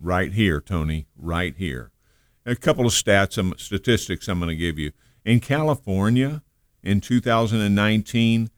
Right 0.00 0.32
here, 0.32 0.60
Tony, 0.60 1.06
right 1.16 1.56
here. 1.56 1.90
A 2.46 2.56
couple 2.56 2.86
of 2.86 2.92
stats, 2.92 3.34
some 3.34 3.54
statistics 3.58 4.28
I'm 4.28 4.38
going 4.38 4.48
to 4.48 4.56
give 4.56 4.78
you. 4.78 4.92
In 5.24 5.40
California, 5.40 6.42
in 6.82 7.00
2019, 7.00 8.50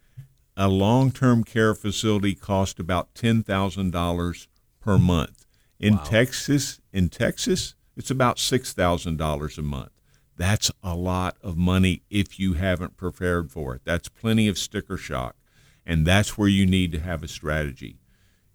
a 0.56 0.68
long 0.68 1.10
term 1.10 1.42
care 1.42 1.74
facility 1.74 2.34
cost 2.34 2.78
about 2.78 3.14
$10,000 3.14 4.46
per 4.80 4.98
month. 4.98 5.46
In 5.78 5.96
wow. 5.96 6.04
Texas, 6.04 6.80
in 6.92 7.08
Texas, 7.08 7.74
it's 7.96 8.10
about 8.10 8.36
$6,000 8.36 9.58
a 9.58 9.62
month. 9.62 9.90
That's 10.36 10.70
a 10.82 10.94
lot 10.94 11.36
of 11.42 11.56
money 11.56 12.02
if 12.10 12.38
you 12.38 12.54
haven't 12.54 12.96
prepared 12.96 13.50
for 13.50 13.74
it. 13.74 13.82
That's 13.84 14.08
plenty 14.08 14.48
of 14.48 14.58
sticker 14.58 14.96
shock. 14.96 15.36
And 15.84 16.06
that's 16.06 16.38
where 16.38 16.48
you 16.48 16.66
need 16.66 16.92
to 16.92 17.00
have 17.00 17.22
a 17.22 17.28
strategy. 17.28 17.99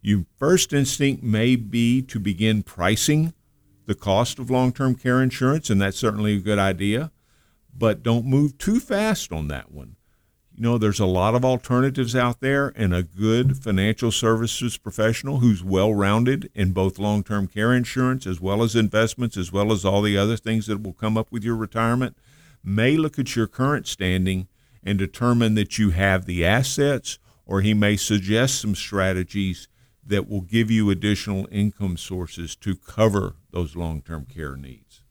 Your 0.05 0.27
first 0.37 0.71
instinct 0.71 1.23
may 1.23 1.55
be 1.55 1.99
to 2.03 2.19
begin 2.19 2.61
pricing 2.61 3.33
the 3.87 3.95
cost 3.95 4.37
of 4.37 4.51
long 4.51 4.71
term 4.71 4.93
care 4.93 5.19
insurance, 5.19 5.71
and 5.71 5.81
that's 5.81 5.97
certainly 5.97 6.35
a 6.35 6.39
good 6.39 6.59
idea, 6.59 7.11
but 7.75 8.03
don't 8.03 8.27
move 8.27 8.55
too 8.59 8.79
fast 8.79 9.31
on 9.31 9.47
that 9.47 9.71
one. 9.71 9.95
You 10.53 10.61
know, 10.61 10.77
there's 10.77 10.99
a 10.99 11.07
lot 11.07 11.33
of 11.33 11.43
alternatives 11.43 12.15
out 12.15 12.39
there, 12.39 12.71
and 12.75 12.93
a 12.93 13.01
good 13.01 13.57
financial 13.57 14.11
services 14.11 14.77
professional 14.77 15.39
who's 15.39 15.63
well 15.63 15.91
rounded 15.91 16.51
in 16.53 16.71
both 16.71 16.99
long 16.99 17.23
term 17.23 17.47
care 17.47 17.73
insurance 17.73 18.27
as 18.27 18.39
well 18.39 18.61
as 18.61 18.75
investments, 18.75 19.37
as 19.37 19.51
well 19.51 19.71
as 19.71 19.83
all 19.83 20.03
the 20.03 20.19
other 20.19 20.37
things 20.37 20.67
that 20.67 20.83
will 20.83 20.93
come 20.93 21.17
up 21.17 21.31
with 21.31 21.43
your 21.43 21.55
retirement, 21.55 22.15
may 22.63 22.95
look 22.95 23.17
at 23.17 23.35
your 23.35 23.47
current 23.47 23.87
standing 23.87 24.47
and 24.83 24.99
determine 24.99 25.55
that 25.55 25.79
you 25.79 25.89
have 25.89 26.27
the 26.27 26.45
assets, 26.45 27.17
or 27.47 27.61
he 27.61 27.73
may 27.73 27.97
suggest 27.97 28.61
some 28.61 28.75
strategies 28.75 29.67
that 30.05 30.29
will 30.29 30.41
give 30.41 30.69
you 30.69 30.89
additional 30.89 31.47
income 31.51 31.97
sources 31.97 32.55
to 32.57 32.75
cover 32.75 33.35
those 33.51 33.75
long 33.75 34.01
term 34.01 34.25
care 34.25 34.55
needs. 34.55 35.01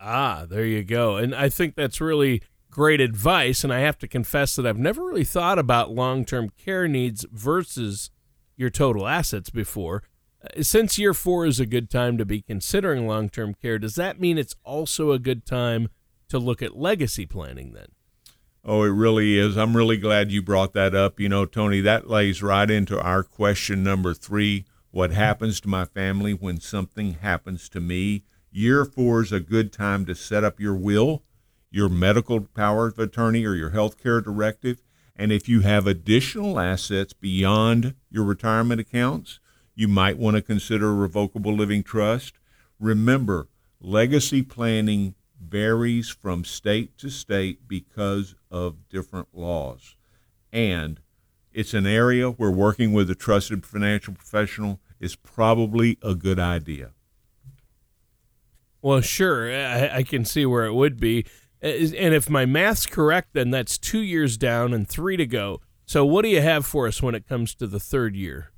Ah, 0.00 0.46
there 0.48 0.64
you 0.64 0.82
go. 0.82 1.16
And 1.16 1.34
I 1.34 1.48
think 1.48 1.74
that's 1.74 2.00
really 2.00 2.42
great 2.70 3.00
advice. 3.00 3.64
And 3.64 3.72
I 3.72 3.80
have 3.80 3.98
to 3.98 4.08
confess 4.08 4.56
that 4.56 4.66
I've 4.66 4.78
never 4.78 5.04
really 5.04 5.24
thought 5.24 5.58
about 5.58 5.90
long 5.90 6.24
term 6.24 6.50
care 6.50 6.88
needs 6.88 7.26
versus 7.30 8.10
your 8.56 8.70
total 8.70 9.06
assets 9.06 9.50
before. 9.50 10.02
Uh, 10.42 10.62
since 10.62 10.98
year 10.98 11.14
four 11.14 11.46
is 11.46 11.60
a 11.60 11.66
good 11.66 11.90
time 11.90 12.16
to 12.18 12.24
be 12.24 12.40
considering 12.40 13.06
long 13.06 13.28
term 13.28 13.54
care, 13.54 13.78
does 13.78 13.94
that 13.96 14.20
mean 14.20 14.38
it's 14.38 14.56
also 14.64 15.12
a 15.12 15.18
good 15.18 15.44
time 15.44 15.88
to 16.28 16.38
look 16.38 16.62
at 16.62 16.76
legacy 16.76 17.26
planning 17.26 17.72
then? 17.72 17.88
Oh, 18.62 18.82
it 18.82 18.90
really 18.90 19.38
is. 19.38 19.56
I'm 19.56 19.76
really 19.76 19.96
glad 19.96 20.30
you 20.30 20.42
brought 20.42 20.74
that 20.74 20.94
up. 20.94 21.18
You 21.18 21.30
know, 21.30 21.46
Tony, 21.46 21.80
that 21.80 22.10
lays 22.10 22.42
right 22.42 22.70
into 22.70 23.00
our 23.00 23.22
question 23.22 23.82
number 23.82 24.12
three 24.12 24.66
what 24.90 25.12
happens 25.12 25.60
to 25.60 25.68
my 25.68 25.84
family 25.84 26.34
when 26.34 26.60
something 26.60 27.14
happens 27.14 27.68
to 27.68 27.80
me? 27.80 28.24
Year 28.50 28.84
four 28.84 29.22
is 29.22 29.30
a 29.30 29.38
good 29.38 29.72
time 29.72 30.04
to 30.06 30.16
set 30.16 30.42
up 30.42 30.58
your 30.58 30.74
will, 30.74 31.22
your 31.70 31.88
medical 31.88 32.40
power 32.40 32.88
of 32.88 32.98
attorney, 32.98 33.46
or 33.46 33.54
your 33.54 33.70
health 33.70 34.02
care 34.02 34.20
directive. 34.20 34.82
And 35.14 35.30
if 35.30 35.48
you 35.48 35.60
have 35.60 35.86
additional 35.86 36.58
assets 36.58 37.12
beyond 37.12 37.94
your 38.10 38.24
retirement 38.24 38.80
accounts, 38.80 39.38
you 39.76 39.86
might 39.86 40.18
want 40.18 40.34
to 40.36 40.42
consider 40.42 40.90
a 40.90 40.94
revocable 40.94 41.54
living 41.54 41.84
trust. 41.84 42.34
Remember, 42.80 43.48
legacy 43.80 44.42
planning 44.42 45.14
varies 45.50 46.08
from 46.08 46.44
state 46.44 46.96
to 46.98 47.10
state 47.10 47.66
because 47.66 48.34
of 48.50 48.88
different 48.88 49.28
laws. 49.32 49.96
And 50.52 51.00
it's 51.52 51.74
an 51.74 51.86
area 51.86 52.30
where 52.30 52.50
working 52.50 52.92
with 52.92 53.10
a 53.10 53.14
trusted 53.14 53.66
financial 53.66 54.14
professional 54.14 54.80
is 55.00 55.16
probably 55.16 55.98
a 56.02 56.14
good 56.14 56.38
idea. 56.38 56.92
Well, 58.82 59.00
sure. 59.00 59.52
I, 59.52 59.96
I, 59.96 60.02
can 60.04 60.24
see 60.24 60.46
where 60.46 60.64
it 60.64 60.72
would 60.72 60.98
be. 60.98 61.26
And 61.60 62.14
if 62.14 62.30
my 62.30 62.46
math's 62.46 62.86
correct, 62.86 63.34
then 63.34 63.50
that's 63.50 63.76
two 63.76 64.00
years 64.00 64.38
down 64.38 64.72
and 64.72 64.88
three 64.88 65.16
to 65.18 65.26
go. 65.26 65.60
So, 65.84 66.06
what 66.06 66.22
do 66.22 66.28
you 66.28 66.40
have 66.40 66.64
for 66.64 66.86
us 66.86 67.02
when 67.02 67.14
it 67.14 67.28
comes 67.28 67.54
to 67.56 67.66
the 67.66 67.80
third 67.80 68.16
year? 68.16 68.52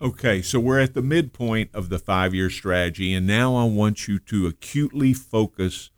Okay, 0.00 0.40
so 0.40 0.60
we're 0.60 0.80
at 0.80 0.94
the 0.94 1.02
midpoint 1.02 1.70
of 1.74 1.88
the 1.88 1.98
five 1.98 2.34
year 2.34 2.48
strategy, 2.48 3.12
and 3.12 3.26
now 3.26 3.56
I 3.56 3.64
want 3.64 4.06
you 4.08 4.18
to 4.20 4.46
acutely 4.46 5.12
focus 5.12 5.90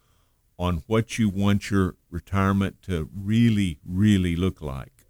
on 0.59 0.83
what 0.87 1.19
you 1.19 1.29
want 1.29 1.71
your 1.71 1.97
retirement 2.11 2.83
to 2.83 3.09
really, 3.15 3.79
really 3.87 4.35
look 4.35 4.61
like. 4.61 5.07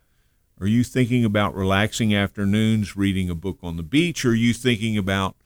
Are 0.61 0.67
you 0.67 0.85
thinking 0.85 1.25
about 1.25 1.55
relaxing 1.55 2.15
afternoons, 2.15 2.97
reading 2.97 3.31
a 3.31 3.35
book 3.35 3.59
on 3.63 3.77
the 3.77 3.83
beach? 3.83 4.25
Or 4.25 4.31
are 4.31 4.35
you 4.35 4.53
thinking 4.53 4.99
about 4.99 5.37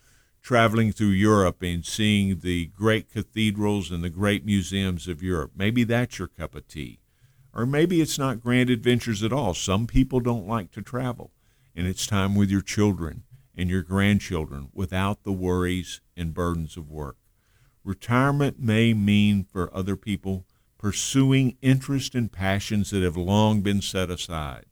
traveling 0.43 0.91
through 0.91 1.09
Europe 1.09 1.63
and 1.63 1.87
seeing 1.87 2.41
the 2.41 2.67
great 2.67 3.09
cathedrals 3.11 3.91
and 3.91 4.03
the 4.03 4.11
great 4.11 4.45
museums 4.45 5.07
of 5.07 5.23
Europe. 5.23 5.53
Maybe 5.57 5.85
that's 5.85 6.19
your 6.19 6.29
cup 6.29 6.55
of 6.55 6.67
tea. 6.67 6.99
Or 7.55 7.65
maybe 7.65 8.01
it's 8.01 8.19
not 8.19 8.41
grand 8.41 8.69
adventures 8.69 9.23
at 9.23 9.33
all. 9.33 9.55
Some 9.55 9.87
people 9.87 10.21
don't 10.21 10.49
like 10.49 10.73
to 10.73 10.83
travel, 10.83 11.31
and 11.77 11.87
it's 11.87 12.07
time 12.07 12.35
with 12.35 12.51
your 12.51 12.63
children 12.63 13.23
and 13.57 13.69
your 13.71 13.83
grandchildren 13.83 14.71
without 14.73 15.23
the 15.23 15.33
worries 15.33 16.01
and 16.17 16.35
burdens 16.35 16.77
of 16.77 16.91
work. 16.91 17.17
Retirement 17.85 18.61
may 18.61 18.95
mean 18.95 19.45
for 19.45 19.75
other 19.75 19.97
people 19.97 20.47
pursuing 20.79 21.57
interests 21.63 22.15
and 22.15 22.33
passions 22.33 22.91
that 22.91 23.03
have 23.03 23.17
long 23.17 23.61
been 23.61 23.81
set 23.81 24.11
aside. 24.11 24.67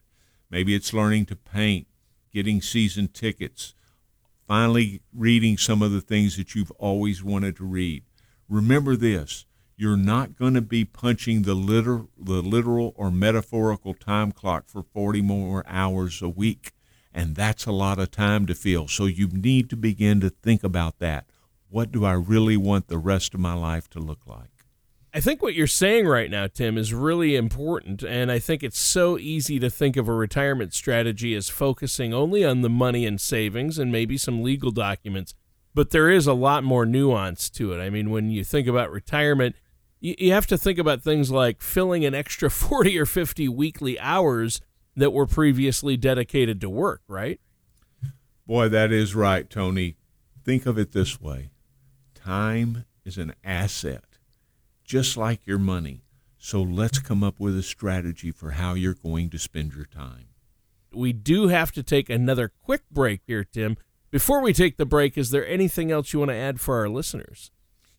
Maybe 0.50 0.74
it's 0.74 0.92
learning 0.92 1.26
to 1.26 1.36
paint, 1.36 1.86
getting 2.32 2.60
season 2.60 3.08
tickets, 3.08 3.74
finally 4.46 5.02
reading 5.14 5.56
some 5.56 5.82
of 5.82 5.92
the 5.92 6.00
things 6.00 6.36
that 6.36 6.54
you've 6.54 6.72
always 6.72 7.22
wanted 7.22 7.56
to 7.56 7.64
read. 7.64 8.02
Remember 8.48 8.96
this 8.96 9.46
you're 9.80 9.96
not 9.96 10.36
going 10.36 10.52
to 10.52 10.60
be 10.60 10.84
punching 10.84 11.40
the, 11.40 11.54
liter- 11.54 12.04
the 12.18 12.42
literal 12.42 12.92
or 12.96 13.10
metaphorical 13.10 13.94
time 13.94 14.30
clock 14.30 14.64
for 14.66 14.82
40 14.82 15.22
more 15.22 15.64
hours 15.66 16.20
a 16.20 16.28
week. 16.28 16.72
And 17.14 17.34
that's 17.34 17.64
a 17.64 17.72
lot 17.72 17.98
of 17.98 18.10
time 18.10 18.44
to 18.44 18.54
fill. 18.54 18.88
So 18.88 19.06
you 19.06 19.28
need 19.28 19.70
to 19.70 19.76
begin 19.76 20.20
to 20.20 20.28
think 20.28 20.62
about 20.62 20.98
that. 20.98 21.24
What 21.70 21.92
do 21.92 22.04
I 22.04 22.12
really 22.12 22.56
want 22.56 22.88
the 22.88 22.98
rest 22.98 23.32
of 23.32 23.40
my 23.40 23.54
life 23.54 23.88
to 23.90 24.00
look 24.00 24.26
like? 24.26 24.50
I 25.14 25.20
think 25.20 25.40
what 25.40 25.54
you're 25.54 25.66
saying 25.68 26.06
right 26.06 26.30
now, 26.30 26.48
Tim, 26.48 26.76
is 26.76 26.92
really 26.92 27.36
important. 27.36 28.02
And 28.02 28.30
I 28.30 28.38
think 28.38 28.62
it's 28.62 28.78
so 28.78 29.18
easy 29.18 29.58
to 29.60 29.70
think 29.70 29.96
of 29.96 30.08
a 30.08 30.12
retirement 30.12 30.74
strategy 30.74 31.34
as 31.34 31.48
focusing 31.48 32.12
only 32.12 32.44
on 32.44 32.62
the 32.62 32.68
money 32.68 33.06
and 33.06 33.20
savings 33.20 33.78
and 33.78 33.90
maybe 33.90 34.16
some 34.16 34.42
legal 34.42 34.72
documents. 34.72 35.34
But 35.74 35.90
there 35.90 36.10
is 36.10 36.26
a 36.26 36.32
lot 36.32 36.64
more 36.64 36.84
nuance 36.84 37.50
to 37.50 37.72
it. 37.72 37.80
I 37.80 37.88
mean, 37.88 38.10
when 38.10 38.30
you 38.30 38.42
think 38.42 38.66
about 38.66 38.90
retirement, 38.90 39.54
you, 40.00 40.16
you 40.18 40.32
have 40.32 40.46
to 40.48 40.58
think 40.58 40.78
about 40.78 41.02
things 41.02 41.30
like 41.30 41.60
filling 41.60 42.04
an 42.04 42.14
extra 42.14 42.50
40 42.50 42.98
or 42.98 43.06
50 43.06 43.48
weekly 43.48 43.98
hours 43.98 44.60
that 44.96 45.12
were 45.12 45.26
previously 45.26 45.96
dedicated 45.96 46.60
to 46.60 46.70
work, 46.70 47.02
right? 47.06 47.40
Boy, 48.46 48.68
that 48.68 48.90
is 48.90 49.14
right, 49.14 49.48
Tony. 49.48 49.96
Think 50.44 50.66
of 50.66 50.78
it 50.78 50.92
this 50.92 51.20
way 51.20 51.50
time 52.24 52.84
is 53.04 53.18
an 53.18 53.34
asset, 53.44 54.04
just 54.84 55.16
like 55.16 55.46
your 55.46 55.58
money. 55.58 56.02
So 56.38 56.62
let's 56.62 56.98
come 56.98 57.22
up 57.22 57.38
with 57.38 57.56
a 57.56 57.62
strategy 57.62 58.30
for 58.30 58.52
how 58.52 58.74
you're 58.74 58.94
going 58.94 59.30
to 59.30 59.38
spend 59.38 59.74
your 59.74 59.84
time. 59.84 60.26
We 60.92 61.12
do 61.12 61.48
have 61.48 61.70
to 61.72 61.82
take 61.82 62.10
another 62.10 62.48
quick 62.48 62.82
break 62.90 63.20
here, 63.26 63.44
Tim. 63.44 63.76
Before 64.10 64.40
we 64.40 64.52
take 64.52 64.76
the 64.76 64.86
break, 64.86 65.16
is 65.16 65.30
there 65.30 65.46
anything 65.46 65.92
else 65.92 66.12
you 66.12 66.18
want 66.18 66.30
to 66.30 66.36
add 66.36 66.60
for 66.60 66.78
our 66.78 66.88
listeners? 66.88 67.50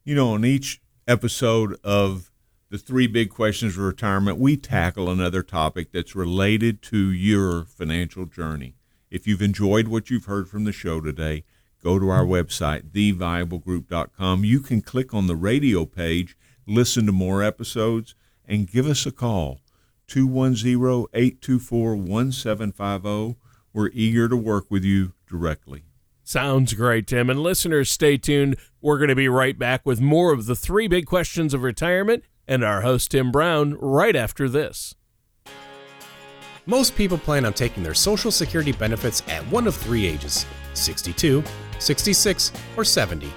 You 0.04 0.16
know, 0.16 0.34
on 0.34 0.44
each 0.44 0.82
episode 1.08 1.78
of 1.84 2.32
the 2.70 2.78
three 2.78 3.08
big 3.08 3.30
questions 3.30 3.78
of 3.78 3.84
retirement, 3.84 4.38
we 4.38 4.58
tackle 4.58 5.10
another 5.10 5.44
topic 5.44 5.92
that's 5.92 6.16
related 6.16 6.82
to 6.84 7.12
your 7.12 7.66
financial 7.66 8.26
journey. 8.26 8.76
If 9.10 9.28
you've 9.28 9.42
enjoyed 9.42 9.88
what 9.88 10.10
you've 10.10 10.26
heard 10.26 10.50
from 10.50 10.64
the 10.64 10.72
show 10.72 11.00
today, 11.00 11.44
go 11.84 12.00
to 12.00 12.10
our 12.10 12.26
website, 12.26 12.92
theviablegroup.com. 12.92 14.44
You 14.44 14.60
can 14.60 14.82
click 14.82 15.14
on 15.14 15.28
the 15.28 15.36
radio 15.36 15.86
page, 15.86 16.38
listen 16.68 17.06
to 17.06 17.12
more 17.12 17.44
episodes, 17.44 18.16
and 18.46 18.70
give 18.70 18.88
us 18.88 19.06
a 19.06 19.12
call. 19.12 19.60
210 20.08 21.08
824 21.14 21.96
1750. 21.96 23.40
We're 23.74 23.90
eager 23.94 24.28
to 24.28 24.36
work 24.36 24.66
with 24.70 24.84
you 24.84 25.14
directly. 25.28 25.84
Sounds 26.24 26.74
great, 26.74 27.08
Tim. 27.08 27.30
And 27.30 27.42
listeners, 27.42 27.90
stay 27.90 28.18
tuned. 28.18 28.58
We're 28.82 28.98
going 28.98 29.10
to 29.10 29.16
be 29.16 29.28
right 29.28 29.58
back 29.58 29.86
with 29.86 30.00
more 30.02 30.34
of 30.34 30.46
the 30.46 30.56
three 30.56 30.88
big 30.88 31.06
questions 31.06 31.54
of 31.54 31.64
retirement 31.64 32.24
and 32.48 32.64
our 32.64 32.82
host, 32.82 33.12
Tim 33.12 33.32
Brown, 33.32 33.76
right 33.76 34.16
after 34.16 34.48
this. 34.48 34.96
Most 36.66 36.96
people 36.96 37.18
plan 37.18 37.44
on 37.46 37.54
taking 37.54 37.82
their 37.82 37.94
Social 37.94 38.32
Security 38.32 38.72
benefits 38.72 39.24
at 39.28 39.44
one 39.48 39.68
of 39.68 39.76
three 39.76 40.06
ages 40.06 40.46
62, 40.74 41.44
66, 41.82 42.52
or 42.78 42.86
70. 42.86 43.32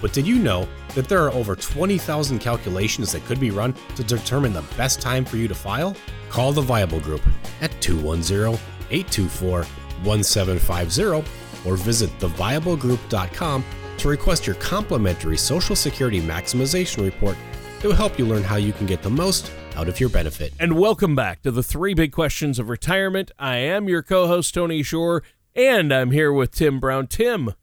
But 0.00 0.12
did 0.12 0.26
you 0.26 0.38
know 0.38 0.68
that 0.94 1.08
there 1.08 1.24
are 1.24 1.32
over 1.32 1.56
20,000 1.56 2.38
calculations 2.38 3.12
that 3.12 3.24
could 3.24 3.40
be 3.40 3.50
run 3.50 3.74
to 3.96 4.04
determine 4.04 4.52
the 4.52 4.64
best 4.76 5.00
time 5.00 5.24
for 5.24 5.36
you 5.36 5.48
to 5.48 5.54
file? 5.54 5.96
Call 6.30 6.52
the 6.52 6.60
Viable 6.60 7.00
Group 7.00 7.22
at 7.60 7.70
210 7.80 8.58
824 8.90 9.64
1750 10.04 11.68
or 11.68 11.76
visit 11.76 12.10
theviablegroup.com 12.18 13.64
to 13.98 14.08
request 14.08 14.46
your 14.46 14.56
complimentary 14.56 15.36
Social 15.36 15.74
Security 15.74 16.20
Maximization 16.20 17.04
Report 17.04 17.36
that 17.80 17.88
will 17.88 17.94
help 17.94 18.18
you 18.18 18.26
learn 18.26 18.42
how 18.42 18.56
you 18.56 18.72
can 18.72 18.86
get 18.86 19.02
the 19.02 19.10
most 19.10 19.52
out 19.76 19.88
of 19.88 20.00
your 20.00 20.08
benefit. 20.08 20.52
And 20.58 20.78
welcome 20.78 21.14
back 21.14 21.42
to 21.42 21.50
the 21.50 21.62
three 21.62 21.94
big 21.94 22.12
questions 22.12 22.58
of 22.58 22.68
retirement. 22.68 23.30
I 23.38 23.56
am 23.56 23.88
your 23.88 24.02
co 24.02 24.26
host, 24.26 24.54
Tony 24.54 24.82
Shore, 24.82 25.22
and 25.54 25.92
I'm 25.92 26.10
here 26.10 26.32
with 26.32 26.52
Tim 26.52 26.80
Brown. 26.80 27.06
Tim, 27.06 27.54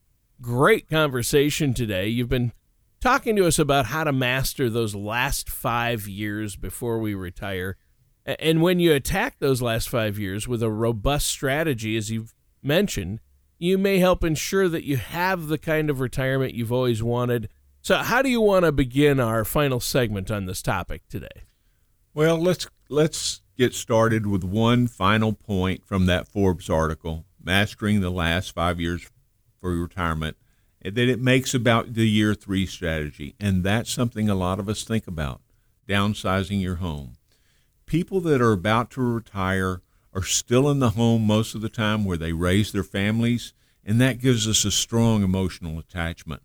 great 0.45 0.87
conversation 0.87 1.73
today. 1.73 2.07
You've 2.07 2.29
been 2.29 2.53
talking 3.01 3.35
to 3.35 3.47
us 3.47 3.57
about 3.57 3.87
how 3.87 4.03
to 4.03 4.11
master 4.11 4.69
those 4.69 4.93
last 4.93 5.49
five 5.49 6.07
years 6.07 6.55
before 6.55 6.99
we 6.99 7.15
retire. 7.15 7.77
And 8.27 8.61
when 8.61 8.79
you 8.79 8.93
attack 8.93 9.39
those 9.39 9.63
last 9.63 9.89
five 9.89 10.19
years 10.19 10.47
with 10.47 10.61
a 10.61 10.69
robust 10.69 11.27
strategy, 11.27 11.97
as 11.97 12.11
you've 12.11 12.35
mentioned, 12.61 13.21
you 13.57 13.79
may 13.79 13.97
help 13.97 14.23
ensure 14.23 14.69
that 14.69 14.83
you 14.83 14.97
have 14.97 15.47
the 15.47 15.57
kind 15.57 15.89
of 15.89 15.99
retirement 15.99 16.53
you've 16.53 16.71
always 16.71 17.01
wanted. 17.01 17.49
So, 17.81 17.97
how 17.97 18.21
do 18.21 18.29
you 18.29 18.41
want 18.41 18.65
to 18.65 18.71
begin 18.71 19.19
our 19.19 19.45
final 19.45 19.79
segment 19.79 20.29
on 20.29 20.45
this 20.45 20.61
topic 20.61 21.07
today? 21.09 21.43
Well, 22.13 22.37
let's 22.37 22.67
let's 22.87 23.41
get 23.57 23.73
started 23.73 24.27
with 24.27 24.43
one 24.43 24.85
final 24.85 25.33
point 25.33 25.85
from 25.85 26.05
that 26.05 26.27
Forbes 26.27 26.69
article, 26.69 27.25
mastering 27.43 28.01
the 28.01 28.11
last 28.11 28.53
5 28.53 28.79
years 28.79 29.07
for 29.65 29.71
retirement, 29.71 30.37
eh, 30.83 30.91
that 30.91 31.09
it 31.09 31.19
makes 31.19 31.55
about 31.55 31.95
the 31.95 32.07
year 32.07 32.35
3 32.35 32.67
strategy, 32.67 33.33
and 33.39 33.63
that's 33.63 33.89
something 33.89 34.29
a 34.29 34.35
lot 34.35 34.59
of 34.59 34.69
us 34.69 34.83
think 34.83 35.07
about, 35.07 35.41
downsizing 35.89 36.61
your 36.61 36.75
home. 36.75 37.13
People 37.87 38.21
that 38.21 38.43
are 38.43 38.51
about 38.51 38.91
to 38.91 39.01
retire 39.01 39.81
are 40.13 40.21
still 40.21 40.69
in 40.69 40.77
the 40.77 40.91
home 40.91 41.25
most 41.25 41.55
of 41.55 41.61
the 41.61 41.69
time 41.69 42.05
where 42.05 42.15
they 42.15 42.31
raise 42.31 42.71
their 42.71 42.83
families, 42.83 43.53
and 43.83 43.99
that 43.99 44.19
gives 44.19 44.47
us 44.47 44.65
a 44.65 44.71
strong 44.71 45.23
emotional 45.23 45.79
attachment. 45.79 46.43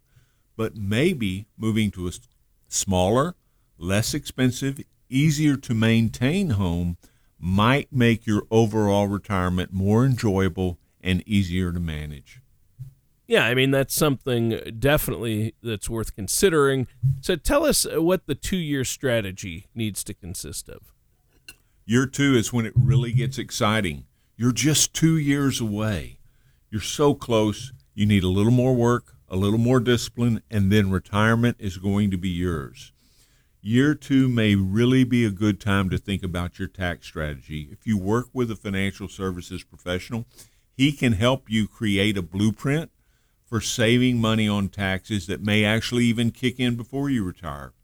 But 0.57 0.75
maybe 0.75 1.47
moving 1.59 1.91
to 1.91 2.09
a 2.09 2.13
smaller, 2.69 3.35
less 3.77 4.15
expensive, 4.15 4.81
easier 5.11 5.59
to 5.59 5.75
maintain 5.75 6.51
home 6.51 6.97
might 7.39 7.93
make 7.93 8.27
your 8.27 8.47
overall 8.51 9.09
retirement 9.09 9.75
more 9.75 10.07
enjoyable 10.07 10.79
and 11.03 11.23
easier 11.29 11.71
to 11.71 11.81
manage. 11.81 12.40
Yeah, 13.31 13.45
I 13.45 13.55
mean, 13.55 13.71
that's 13.71 13.95
something 13.95 14.61
definitely 14.81 15.55
that's 15.63 15.89
worth 15.89 16.17
considering. 16.17 16.89
So 17.21 17.37
tell 17.37 17.65
us 17.65 17.87
uh, 17.87 18.03
what 18.03 18.27
the 18.27 18.35
two 18.35 18.57
year 18.57 18.85
strategy 18.85 19.69
needs 19.73 20.03
to 20.03 20.15
consist 20.15 20.69
of. 20.69 20.93
Year 21.85 22.07
two 22.07 22.35
is 22.35 22.53
when 22.53 22.67
it 22.67 22.73
really 22.75 23.13
gets 23.13 23.39
exciting. 23.39 24.07
You're 24.37 24.51
just 24.51 24.95
two 24.95 25.17
years 25.17 25.61
away. 25.61 26.19
You're 26.73 26.81
so 26.81 27.15
close. 27.15 27.73
You 27.95 28.05
need 28.05 28.25
a 28.25 28.29
little 28.29 28.51
more 28.51 28.75
work, 28.75 29.15
a 29.29 29.37
little 29.37 29.61
more 29.61 29.79
discipline, 29.79 30.43
and 30.51 30.73
then 30.73 30.91
retirement 30.91 31.57
is 31.61 31.79
going 31.79 32.11
to 32.11 32.19
be 32.19 32.31
yours. 32.31 32.91
Year 33.63 33.95
two 33.95 34.29
may 34.29 34.57
really 34.57 35.05
be 35.05 35.25
a 35.25 35.31
good 35.31 35.61
time 35.61 35.89
to 35.91 35.99
think 35.99 36.25
about 36.25 36.59
your 36.59 36.67
tax 36.67 37.07
strategy. 37.07 37.69
If 37.71 37.87
you 37.87 37.97
work 37.97 38.27
with 38.33 38.51
a 38.51 38.57
financial 38.57 39.07
services 39.07 39.63
professional, 39.63 40.27
he 40.77 40.91
can 40.91 41.13
help 41.13 41.49
you 41.49 41.69
create 41.69 42.19
a 42.19 42.23
blueprint 42.23 42.91
for 43.51 43.61
saving 43.61 44.19
money 44.19 44.49
on 44.49 44.69
taxes 44.69 45.27
that 45.27 45.43
may 45.43 45.65
actually 45.65 46.05
even 46.05 46.31
kick 46.31 46.59
in 46.59 46.77
before 46.77 47.11
you 47.11 47.23
retire 47.23 47.75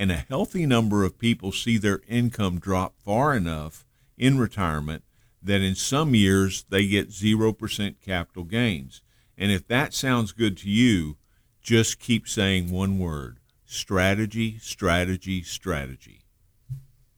and 0.00 0.10
a 0.10 0.24
healthy 0.30 0.64
number 0.64 1.04
of 1.04 1.18
people 1.18 1.52
see 1.52 1.76
their 1.76 2.00
income 2.08 2.58
drop 2.58 2.94
far 3.04 3.36
enough 3.36 3.84
in 4.16 4.38
retirement 4.38 5.04
that 5.42 5.60
in 5.60 5.74
some 5.74 6.14
years 6.14 6.64
they 6.70 6.86
get 6.86 7.10
0% 7.10 7.94
capital 8.00 8.44
gains. 8.44 9.02
And 9.36 9.52
if 9.52 9.68
that 9.68 9.92
sounds 9.92 10.32
good 10.32 10.56
to 10.58 10.70
you, 10.70 11.18
just 11.60 12.00
keep 12.00 12.26
saying 12.26 12.70
one 12.70 12.98
word 12.98 13.40
strategy, 13.66 14.56
strategy, 14.58 15.42
strategy. 15.42 16.22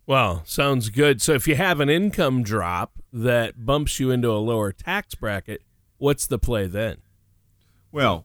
Well, 0.04 0.42
sounds 0.44 0.88
good. 0.88 1.22
So 1.22 1.34
if 1.34 1.46
you 1.46 1.54
have 1.54 1.78
an 1.78 1.88
income 1.88 2.42
drop 2.42 2.98
that 3.12 3.64
bumps 3.64 4.00
you 4.00 4.10
into 4.10 4.28
a 4.28 4.42
lower 4.42 4.72
tax 4.72 5.14
bracket, 5.14 5.62
what's 5.98 6.26
the 6.26 6.40
play 6.40 6.66
then? 6.66 6.96
Well, 7.92 8.24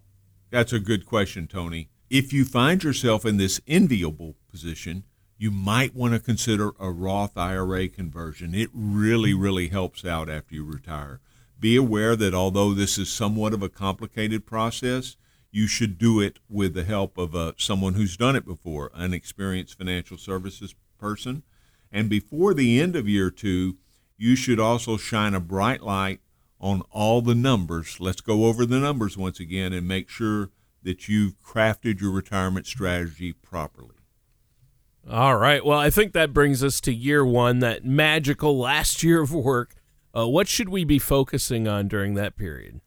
that's 0.50 0.72
a 0.72 0.80
good 0.80 1.06
question, 1.06 1.46
Tony. 1.46 1.90
If 2.10 2.32
you 2.32 2.46
find 2.46 2.82
yourself 2.82 3.26
in 3.26 3.36
this 3.36 3.60
enviable 3.68 4.36
position, 4.50 5.04
you 5.38 5.52
might 5.52 5.94
want 5.94 6.14
to 6.14 6.22
consider 6.22 6.72
a 6.80 6.90
Roth 6.90 7.38
IRA 7.38 7.90
conversion. 7.90 8.56
It 8.56 8.70
really, 8.74 9.34
really 9.34 9.68
helps 9.68 10.06
out 10.06 10.30
after 10.30 10.56
you 10.56 10.64
retire. 10.64 11.20
Be 11.60 11.76
aware 11.76 12.16
that 12.16 12.34
although 12.34 12.74
this 12.74 12.98
is 12.98 13.10
somewhat 13.10 13.54
of 13.54 13.62
a 13.62 13.68
complicated 13.68 14.46
process, 14.46 15.18
you 15.52 15.68
should 15.68 15.98
do 15.98 16.22
it 16.22 16.40
with 16.48 16.74
the 16.74 16.86
help 16.86 17.18
of 17.18 17.36
uh, 17.36 17.52
someone 17.58 17.96
who's 17.96 18.16
done 18.16 18.38
it 18.38 18.46
before, 18.46 18.90
an 18.94 19.14
experienced 19.14 19.78
financial 19.78 20.18
services 20.18 20.76
person. 20.98 21.44
And 21.92 22.10
before 22.10 22.54
the 22.54 22.80
end 22.80 22.96
of 22.96 23.10
year 23.10 23.30
two, 23.30 23.76
you 24.18 24.38
should 24.38 24.62
also 24.62 24.96
shine 24.96 25.34
a 25.34 25.42
bright 25.42 25.84
light 25.84 26.22
on 26.60 26.82
all 26.92 27.22
the 27.22 27.36
numbers. 27.36 27.98
Let's 28.00 28.22
go 28.22 28.46
over 28.46 28.66
the 28.66 28.80
numbers 28.80 29.18
once 29.18 29.40
again 29.40 29.74
and 29.74 29.88
make 29.88 30.10
sure 30.10 30.50
that 30.84 31.08
you've 31.08 31.40
crafted 31.42 32.02
your 32.02 32.12
retirement 32.12 32.66
strategy 32.66 33.34
properly. 33.34 33.96
All 35.10 35.38
right. 35.38 35.66
Well, 35.66 35.80
I 35.80 35.90
think 35.90 36.14
that 36.14 36.34
brings 36.34 36.64
us 36.64 36.82
to 36.82 36.94
year 36.94 37.26
one, 37.26 37.60
that 37.60 37.86
magical 37.86 38.58
last 38.58 39.04
year 39.04 39.22
of 39.22 39.34
work. 39.34 39.76
Uh, 40.16 40.28
what 40.28 40.48
should 40.48 40.70
we 40.70 40.84
be 40.84 41.00
focusing 41.00 41.68
on 41.68 41.88
during 41.88 42.16
that 42.16 42.36
period? 42.36 42.82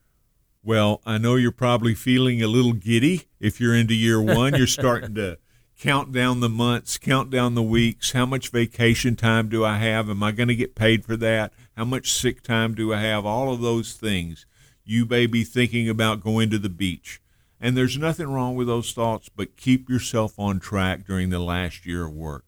Well, 0.63 1.01
I 1.07 1.17
know 1.17 1.37
you're 1.37 1.53
probably 1.53 1.95
feeling 1.95 2.43
a 2.43 2.47
little 2.47 2.75
giddy 2.75 3.29
if 3.39 3.61
you're 3.61 3.75
into 3.75 3.95
year 3.95 4.21
one. 4.21 4.55
You're 4.55 4.67
starting 4.67 5.15
to 5.15 5.39
count 5.79 6.13
down 6.13 6.41
the 6.41 6.51
months, 6.51 6.99
count 6.99 7.31
down 7.31 7.55
the 7.55 7.63
weeks. 7.63 8.13
How 8.13 8.27
much 8.27 8.51
vacation 8.51 9.17
time 9.17 9.49
do 9.49 9.65
I 9.65 9.79
have? 9.79 10.11
Am 10.11 10.23
I 10.23 10.33
going 10.33 10.49
to 10.49 10.55
get 10.55 10.75
paid 10.75 11.05
for 11.07 11.17
that? 11.17 11.55
How 11.81 11.87
much 11.87 12.13
sick 12.13 12.43
time 12.43 12.75
do 12.75 12.93
I 12.93 13.01
have? 13.01 13.25
All 13.25 13.51
of 13.51 13.63
those 13.63 13.95
things. 13.95 14.45
You 14.85 15.07
may 15.07 15.25
be 15.25 15.45
thinking 15.45 15.89
about 15.89 16.23
going 16.23 16.51
to 16.51 16.59
the 16.59 16.69
beach. 16.69 17.23
And 17.59 17.75
there's 17.75 17.97
nothing 17.97 18.31
wrong 18.31 18.55
with 18.55 18.67
those 18.67 18.93
thoughts, 18.93 19.31
but 19.31 19.57
keep 19.57 19.89
yourself 19.89 20.39
on 20.39 20.61
track 20.61 21.07
during 21.07 21.31
the 21.31 21.39
last 21.39 21.87
year 21.87 22.05
of 22.05 22.13
work. 22.13 22.45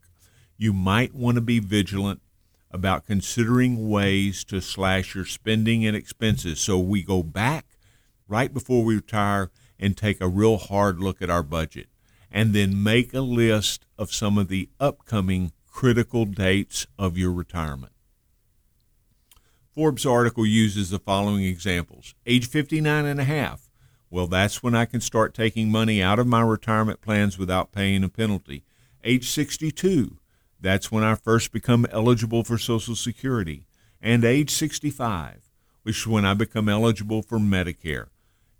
You 0.55 0.71
might 0.71 1.15
want 1.15 1.33
to 1.33 1.41
be 1.41 1.57
vigilant 1.57 2.21
about 2.69 3.07
considering 3.07 3.89
ways 3.89 4.43
to 4.43 4.61
slash 4.61 5.15
your 5.15 5.25
spending 5.25 5.83
and 5.83 5.97
expenses 5.97 6.59
so 6.59 6.77
we 6.77 7.01
go 7.01 7.23
back 7.23 7.65
right 8.27 8.53
before 8.53 8.83
we 8.83 8.97
retire 8.97 9.49
and 9.79 9.97
take 9.97 10.21
a 10.21 10.27
real 10.27 10.57
hard 10.57 10.99
look 10.99 11.23
at 11.23 11.31
our 11.31 11.41
budget 11.41 11.87
and 12.31 12.53
then 12.53 12.83
make 12.83 13.15
a 13.15 13.21
list 13.21 13.87
of 13.97 14.13
some 14.13 14.37
of 14.37 14.47
the 14.47 14.69
upcoming 14.79 15.51
critical 15.71 16.25
dates 16.25 16.85
of 16.99 17.17
your 17.17 17.31
retirement. 17.31 17.92
Forbes 19.73 20.05
article 20.05 20.45
uses 20.45 20.91
the 20.91 20.99
following 20.99 21.43
examples. 21.43 22.13
Age 22.27 22.47
59 22.47 23.05
and 23.05 23.19
a 23.19 23.23
half. 23.23 23.71
Well, 24.11 24.27
that's 24.27 24.61
when 24.61 24.75
I 24.75 24.85
can 24.85 25.01
start 25.01 25.33
taking 25.33 25.71
money 25.71 25.99
out 25.99 26.19
of 26.19 26.27
my 26.27 26.41
retirement 26.41 27.01
plans 27.01 27.39
without 27.39 27.71
paying 27.71 28.03
a 28.03 28.09
penalty. 28.09 28.63
Age 29.03 29.27
62. 29.27 30.19
That's 30.61 30.91
when 30.91 31.03
I 31.03 31.15
first 31.15 31.51
become 31.51 31.87
eligible 31.91 32.43
for 32.43 32.59
Social 32.59 32.95
Security. 32.95 33.65
And 33.99 34.23
age 34.23 34.51
65, 34.51 35.49
which 35.81 36.01
is 36.01 36.07
when 36.07 36.23
I 36.23 36.35
become 36.35 36.69
eligible 36.69 37.23
for 37.23 37.39
Medicare. 37.39 38.09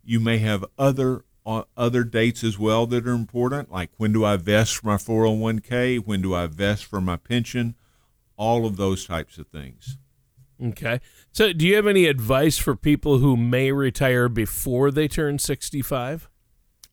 You 0.04 0.19
may 0.19 0.39
have 0.39 0.65
other 0.80 1.26
uh, 1.45 1.63
other 1.78 2.04
dates 2.04 2.43
as 2.43 2.58
well 2.58 2.88
that 2.88 3.06
are 3.06 3.12
important, 3.12 3.71
like 3.71 3.91
when 3.97 4.13
do 4.13 4.26
I 4.26 4.38
vest 4.38 4.78
for 4.78 4.88
my 4.88 4.95
401k, 4.95 5.99
when 5.99 6.21
do 6.21 6.34
I 6.34 6.47
vest 6.47 6.86
for 6.86 7.02
my 7.02 7.17
pension, 7.17 7.76
all 8.38 8.65
of 8.65 8.78
those 8.78 9.06
types 9.06 9.38
of 9.38 9.47
things. 9.47 9.97
Okay. 10.63 11.02
So, 11.32 11.52
do 11.52 11.65
you 11.65 11.76
have 11.76 11.88
any 11.88 12.06
advice 12.06 12.58
for 12.58 12.76
people 12.76 13.17
who 13.17 13.36
may 13.36 13.71
retire 13.71 14.30
before 14.30 14.91
they 14.91 15.08
turn 15.08 15.39
65? 15.39 16.30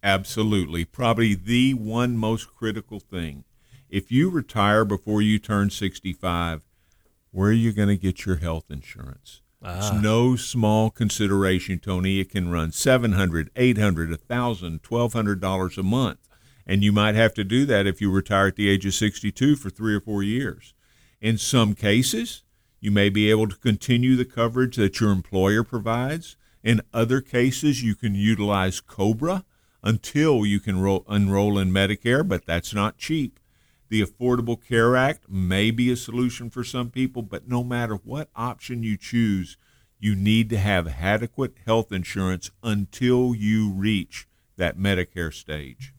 Absolutely. 0.03 0.85
Probably 0.85 1.35
the 1.35 1.75
one 1.75 2.17
most 2.17 2.55
critical 2.55 3.01
thing. 3.01 3.45
If 3.89 4.11
you 4.11 4.31
retire 4.31 4.85
before 4.85 5.21
you 5.21 5.39
turn 5.39 5.71
65, 5.71 6.63
where 7.33 7.51
are 7.51 7.53
you 7.53 7.73
going 7.73 7.89
to 7.89 7.97
get 7.97 8.25
your 8.25 8.37
health 8.37 8.71
insurance? 8.71 9.43
Ah. 9.63 9.79
It's 9.79 10.03
no 10.03 10.37
small 10.37 10.91
consideration, 10.91 11.79
Tony. 11.79 12.19
It 12.19 12.31
can 12.31 12.51
run 12.51 12.73
seven 12.73 13.13
hundred, 13.13 13.51
eight 13.57 13.79
hundred, 13.79 14.11
a 14.11 14.17
thousand, 14.17 14.83
twelve 14.83 15.13
hundred 15.13 15.41
dollars 15.41 15.77
a 15.77 15.83
month, 15.83 16.29
and 16.67 16.83
you 16.83 16.93
might 16.93 17.15
have 17.15 17.35
to 17.35 17.45
do 17.45 17.67
that 17.67 17.87
if 17.87 18.01
you 18.01 18.11
retire 18.11 18.47
at 18.47 18.57
the 18.57 18.71
age 18.71 18.87
of 18.87 18.95
sixty-two 18.95 19.57
for 19.57 19.69
three 19.69 19.95
or 19.95 20.01
four 20.01 20.23
years. 20.23 20.73
In 21.21 21.37
some 21.37 21.75
cases, 21.75 22.43
you 22.81 22.91
may 22.91 23.11
be 23.11 23.31
able 23.31 23.49
to 23.49 23.57
continue 23.57 24.17
the 24.17 24.25
coverage 24.25 24.77
that 24.77 25.01
your 25.01 25.13
employer 25.13 25.63
provides. 25.63 26.37
In 26.63 26.81
other 26.93 27.21
cases, 27.21 27.83
you 27.83 27.95
can 27.95 28.15
utilize 28.15 28.81
COBRA 28.81 29.45
until 29.83 30.45
you 30.45 30.61
can 30.61 30.81
ro- 30.81 31.05
enroll 31.09 31.59
in 31.59 31.71
Medicare, 31.71 32.27
but 32.27 32.47
that's 32.47 32.75
not 32.75 32.99
cheap. 32.99 33.39
The 33.89 34.03
Affordable 34.03 34.63
Care 34.63 34.97
Act 34.97 35.29
may 35.29 35.71
be 35.71 35.91
a 35.91 35.97
solution 35.97 36.49
for 36.49 36.63
some 36.63 36.91
people, 36.91 37.23
but 37.23 37.49
no 37.49 37.65
matter 37.65 37.97
what 37.97 38.31
option 38.37 38.83
you 38.83 38.97
choose, 38.97 39.57
you 39.99 40.15
need 40.15 40.49
to 40.51 40.59
have 40.59 40.89
adequate 40.89 41.57
health 41.67 41.93
insurance 41.93 42.51
until 42.63 43.35
you 43.35 43.71
reach 43.71 44.27
that 44.57 44.79
Medicare 44.79 45.35
stage. 45.35 45.93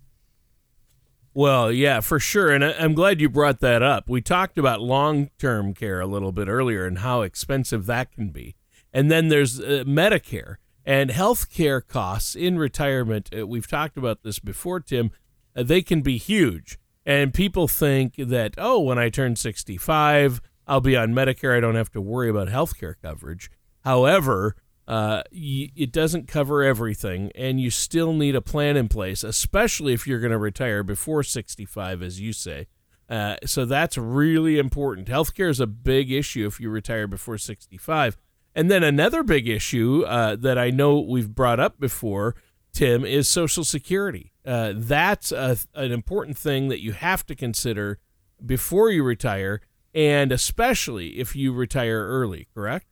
Well, 1.34 1.72
yeah, 1.72 2.02
for 2.02 2.20
sure. 2.20 2.52
And 2.52 2.64
I'm 2.64 2.94
glad 2.94 3.22
you 3.22 3.30
brought 3.30 3.62
that 3.62 3.82
up. 3.82 4.10
We 4.10 4.22
talked 4.22 4.58
about 4.58 4.82
long 4.82 5.30
term 5.40 5.74
care 5.74 6.02
a 6.02 6.08
little 6.08 6.32
bit 6.32 6.48
earlier 6.48 6.86
and 6.86 7.00
how 7.00 7.22
expensive 7.22 7.86
that 7.86 8.12
can 8.12 8.30
be. 8.30 8.56
And 8.94 9.10
then 9.10 9.30
there's 9.30 9.60
uh, 9.60 9.84
Medicare 9.88 10.56
and 10.86 11.10
health 11.12 11.50
care 11.50 11.80
costs 11.80 12.36
in 12.36 12.58
retirement. 12.58 13.30
Uh, 13.38 13.48
we've 13.48 13.68
talked 13.68 13.98
about 13.98 14.24
this 14.24 14.40
before, 14.40 14.82
Tim. 14.82 15.12
Uh, 15.56 15.64
they 15.64 15.82
can 15.82 16.02
be 16.02 16.18
huge. 16.18 16.78
And 17.06 17.34
people 17.34 17.68
think 17.68 18.16
that, 18.18 18.54
oh, 18.58 18.80
when 18.80 19.00
I 19.00 19.10
turn 19.10 19.36
65, 19.36 20.42
I'll 20.68 20.82
be 20.82 20.98
on 20.98 21.14
Medicare. 21.14 21.56
I 21.56 21.60
don't 21.60 21.76
have 21.76 21.92
to 21.92 22.02
worry 22.02 22.30
about 22.30 22.50
health 22.50 22.78
care 22.78 22.98
coverage. 23.02 23.50
However, 23.84 24.56
uh, 24.88 25.24
it 25.32 25.92
doesn't 25.92 26.28
cover 26.28 26.64
everything, 26.64 27.32
and 27.36 27.62
you 27.62 27.70
still 27.70 28.14
need 28.14 28.36
a 28.36 28.42
plan 28.42 28.76
in 28.76 28.88
place, 28.88 29.24
especially 29.24 29.94
if 29.94 30.06
you're 30.06 30.20
going 30.20 30.32
to 30.32 30.38
retire 30.38 30.84
before 30.84 31.24
65, 31.24 32.02
as 32.02 32.20
you 32.20 32.34
say. 32.34 32.68
Uh, 33.10 33.36
so 33.46 33.66
that's 33.66 33.98
really 33.98 34.58
important. 34.58 35.08
Healthcare 35.08 35.50
is 35.50 35.60
a 35.60 35.68
big 35.68 36.12
issue 36.12 36.48
if 36.48 36.60
you 36.60 36.70
retire 36.70 37.08
before 37.08 37.38
65. 37.38 38.18
And 38.56 38.72
then 38.72 38.84
another 38.84 39.24
big 39.24 39.48
issue 39.48 40.04
uh, 40.08 40.36
that 40.38 40.58
I 40.58 40.70
know 40.70 41.00
we've 41.00 41.34
brought 41.34 41.60
up 41.60 41.80
before, 41.80 42.36
Tim, 42.74 43.06
is 43.06 43.28
Social 43.28 43.64
Security. 43.64 44.32
Uh, 44.46 44.74
that's 44.76 45.32
a, 45.32 45.58
an 45.76 45.92
important 45.92 46.38
thing 46.38 46.70
that 46.70 46.82
you 46.82 46.94
have 46.94 47.26
to 47.28 47.36
consider 47.36 48.00
before 48.46 48.90
you 48.90 49.04
retire, 49.04 49.62
and 49.94 50.32
especially 50.32 51.20
if 51.20 51.36
you 51.36 51.54
retire 51.54 52.06
early, 52.08 52.48
correct? 52.54 52.88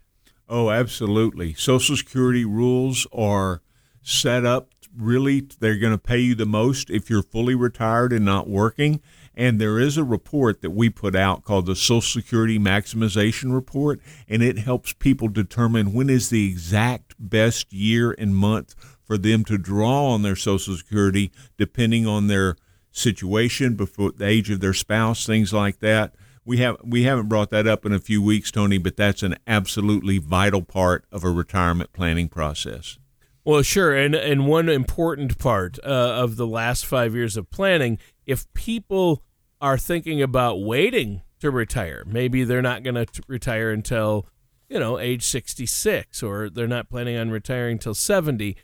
Oh, 0.50 0.72
absolutely. 0.72 1.54
Social 1.54 1.96
Security 1.96 2.44
rules 2.44 3.06
are 3.14 3.62
set 4.02 4.46
up 4.46 4.70
really, 4.98 5.48
they're 5.60 5.78
going 5.78 5.94
to 5.94 6.00
pay 6.00 6.18
you 6.18 6.34
the 6.34 6.48
most 6.48 6.90
if 6.90 7.10
you're 7.10 7.22
fully 7.22 7.54
retired 7.54 8.12
and 8.12 8.26
not 8.26 8.50
working. 8.50 9.02
And 9.36 9.62
there 9.62 9.80
is 9.80 9.96
a 9.96 10.04
report 10.04 10.62
that 10.62 10.72
we 10.72 10.90
put 10.90 11.16
out 11.16 11.44
called 11.44 11.68
the 11.68 11.76
Social 11.76 12.02
Security 12.02 12.60
Maximization 12.60 13.54
Report, 13.54 14.02
and 14.28 14.42
it 14.42 14.58
helps 14.58 14.92
people 14.92 15.30
determine 15.30 15.94
when 15.94 16.10
is 16.10 16.30
the 16.30 16.50
exact 16.50 17.16
best 17.20 17.72
year 17.72 18.14
and 18.18 18.36
month 18.36 18.76
for 19.04 19.18
them 19.18 19.46
to 19.46 19.58
draw 19.58 20.08
on 20.08 20.24
their 20.24 20.36
Social 20.36 20.76
Security 20.76 21.32
depending 21.58 22.06
on 22.06 22.28
their 22.28 22.58
situation, 22.92 23.76
before 23.76 24.12
the 24.12 24.26
age 24.26 24.50
of 24.50 24.60
their 24.60 24.74
spouse, 24.74 25.26
things 25.26 25.54
like 25.54 25.80
that. 25.80 26.14
We 26.46 26.58
have 26.58 26.78
we 26.84 27.04
haven't 27.04 27.28
brought 27.28 27.50
that 27.52 27.68
up 27.68 27.86
in 27.86 27.94
a 27.94 28.00
few 28.00 28.22
weeks, 28.22 28.52
Tony, 28.52 28.78
but 28.78 28.98
that's 28.98 29.24
an 29.24 29.36
absolutely 29.46 30.18
vital 30.18 30.62
part 30.62 31.06
of 31.12 31.24
a 31.24 31.30
retirement 31.30 31.94
planning 31.94 32.30
process. 32.30 32.98
Well, 33.46 33.62
sure, 33.62 33.96
and 33.96 34.16
and 34.16 34.48
one 34.48 34.70
important 34.70 35.38
part 35.38 35.80
uh, 35.84 35.88
of 35.88 36.36
the 36.36 36.48
last 36.48 36.86
five 36.86 37.16
years 37.16 37.38
of 37.38 37.50
planning, 37.50 38.00
if 38.26 38.52
people 38.54 39.24
are 39.62 39.78
thinking 39.78 40.22
about 40.22 40.62
waiting 40.62 41.22
to 41.40 41.52
retire, 41.52 42.04
maybe 42.06 42.44
they're 42.44 42.62
not 42.62 42.84
going 42.84 42.96
to 42.96 43.08
retire 43.28 43.72
until 43.72 44.26
you 44.70 44.80
know 44.80 45.00
age 45.00 45.24
sixty 45.24 45.66
six, 45.66 46.24
or 46.24 46.50
they're 46.50 46.68
not 46.68 46.90
planning 46.90 47.18
on 47.18 47.30
retiring 47.30 47.74
until 47.74 47.94
seventy 47.94 48.58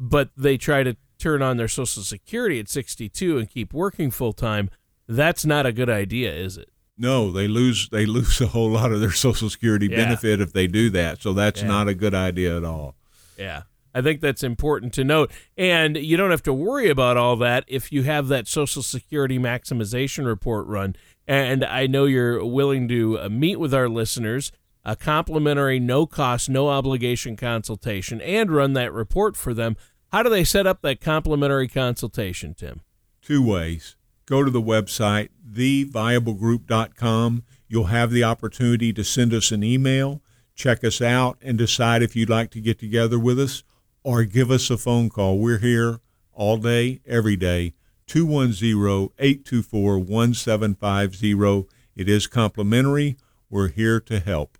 but 0.00 0.30
they 0.34 0.56
try 0.56 0.82
to 0.82 0.96
turn 1.18 1.42
on 1.42 1.58
their 1.58 1.68
social 1.68 2.02
security 2.02 2.58
at 2.58 2.68
62 2.68 3.36
and 3.38 3.48
keep 3.48 3.74
working 3.74 4.10
full 4.10 4.32
time, 4.32 4.70
that's 5.06 5.44
not 5.44 5.66
a 5.66 5.72
good 5.72 5.90
idea, 5.90 6.32
is 6.32 6.56
it? 6.56 6.69
No, 7.00 7.30
they 7.30 7.48
lose 7.48 7.88
they 7.88 8.04
lose 8.04 8.42
a 8.42 8.48
whole 8.48 8.70
lot 8.70 8.92
of 8.92 9.00
their 9.00 9.10
social 9.10 9.48
security 9.48 9.86
yeah. 9.86 9.96
benefit 9.96 10.40
if 10.40 10.52
they 10.52 10.66
do 10.66 10.90
that. 10.90 11.22
So 11.22 11.32
that's 11.32 11.62
yeah. 11.62 11.68
not 11.68 11.88
a 11.88 11.94
good 11.94 12.14
idea 12.14 12.56
at 12.58 12.64
all. 12.64 12.94
Yeah. 13.38 13.62
I 13.92 14.02
think 14.02 14.20
that's 14.20 14.44
important 14.44 14.92
to 14.94 15.02
note. 15.02 15.32
And 15.56 15.96
you 15.96 16.16
don't 16.16 16.30
have 16.30 16.44
to 16.44 16.52
worry 16.52 16.90
about 16.90 17.16
all 17.16 17.36
that 17.36 17.64
if 17.66 17.90
you 17.90 18.04
have 18.04 18.28
that 18.28 18.46
Social 18.46 18.82
Security 18.82 19.38
maximization 19.38 20.26
report 20.26 20.66
run. 20.66 20.94
And 21.26 21.64
I 21.64 21.86
know 21.86 22.04
you're 22.04 22.44
willing 22.44 22.86
to 22.88 23.18
uh, 23.18 23.28
meet 23.28 23.56
with 23.58 23.74
our 23.74 23.88
listeners, 23.88 24.52
a 24.84 24.94
complimentary, 24.94 25.80
no 25.80 26.06
cost, 26.06 26.48
no 26.48 26.68
obligation 26.68 27.34
consultation, 27.34 28.20
and 28.20 28.50
run 28.50 28.74
that 28.74 28.92
report 28.92 29.36
for 29.36 29.54
them. 29.54 29.76
How 30.12 30.22
do 30.22 30.30
they 30.30 30.44
set 30.44 30.66
up 30.66 30.82
that 30.82 31.00
complimentary 31.00 31.66
consultation, 31.66 32.54
Tim? 32.54 32.82
Two 33.22 33.44
ways. 33.44 33.96
Go 34.30 34.44
to 34.44 34.50
the 34.50 34.62
website, 34.62 35.30
theviablegroup.com. 35.44 37.42
You'll 37.66 37.84
have 37.86 38.12
the 38.12 38.22
opportunity 38.22 38.92
to 38.92 39.02
send 39.02 39.34
us 39.34 39.50
an 39.50 39.64
email, 39.64 40.22
check 40.54 40.84
us 40.84 41.02
out, 41.02 41.36
and 41.42 41.58
decide 41.58 42.00
if 42.00 42.14
you'd 42.14 42.30
like 42.30 42.52
to 42.52 42.60
get 42.60 42.78
together 42.78 43.18
with 43.18 43.40
us 43.40 43.64
or 44.04 44.22
give 44.22 44.52
us 44.52 44.70
a 44.70 44.78
phone 44.78 45.08
call. 45.08 45.40
We're 45.40 45.58
here 45.58 45.98
all 46.32 46.58
day, 46.58 47.00
every 47.04 47.34
day. 47.34 47.74
210 48.06 49.08
824 49.18 49.98
1750. 49.98 51.68
It 51.96 52.08
is 52.08 52.28
complimentary. 52.28 53.16
We're 53.50 53.66
here 53.66 53.98
to 53.98 54.20
help. 54.20 54.59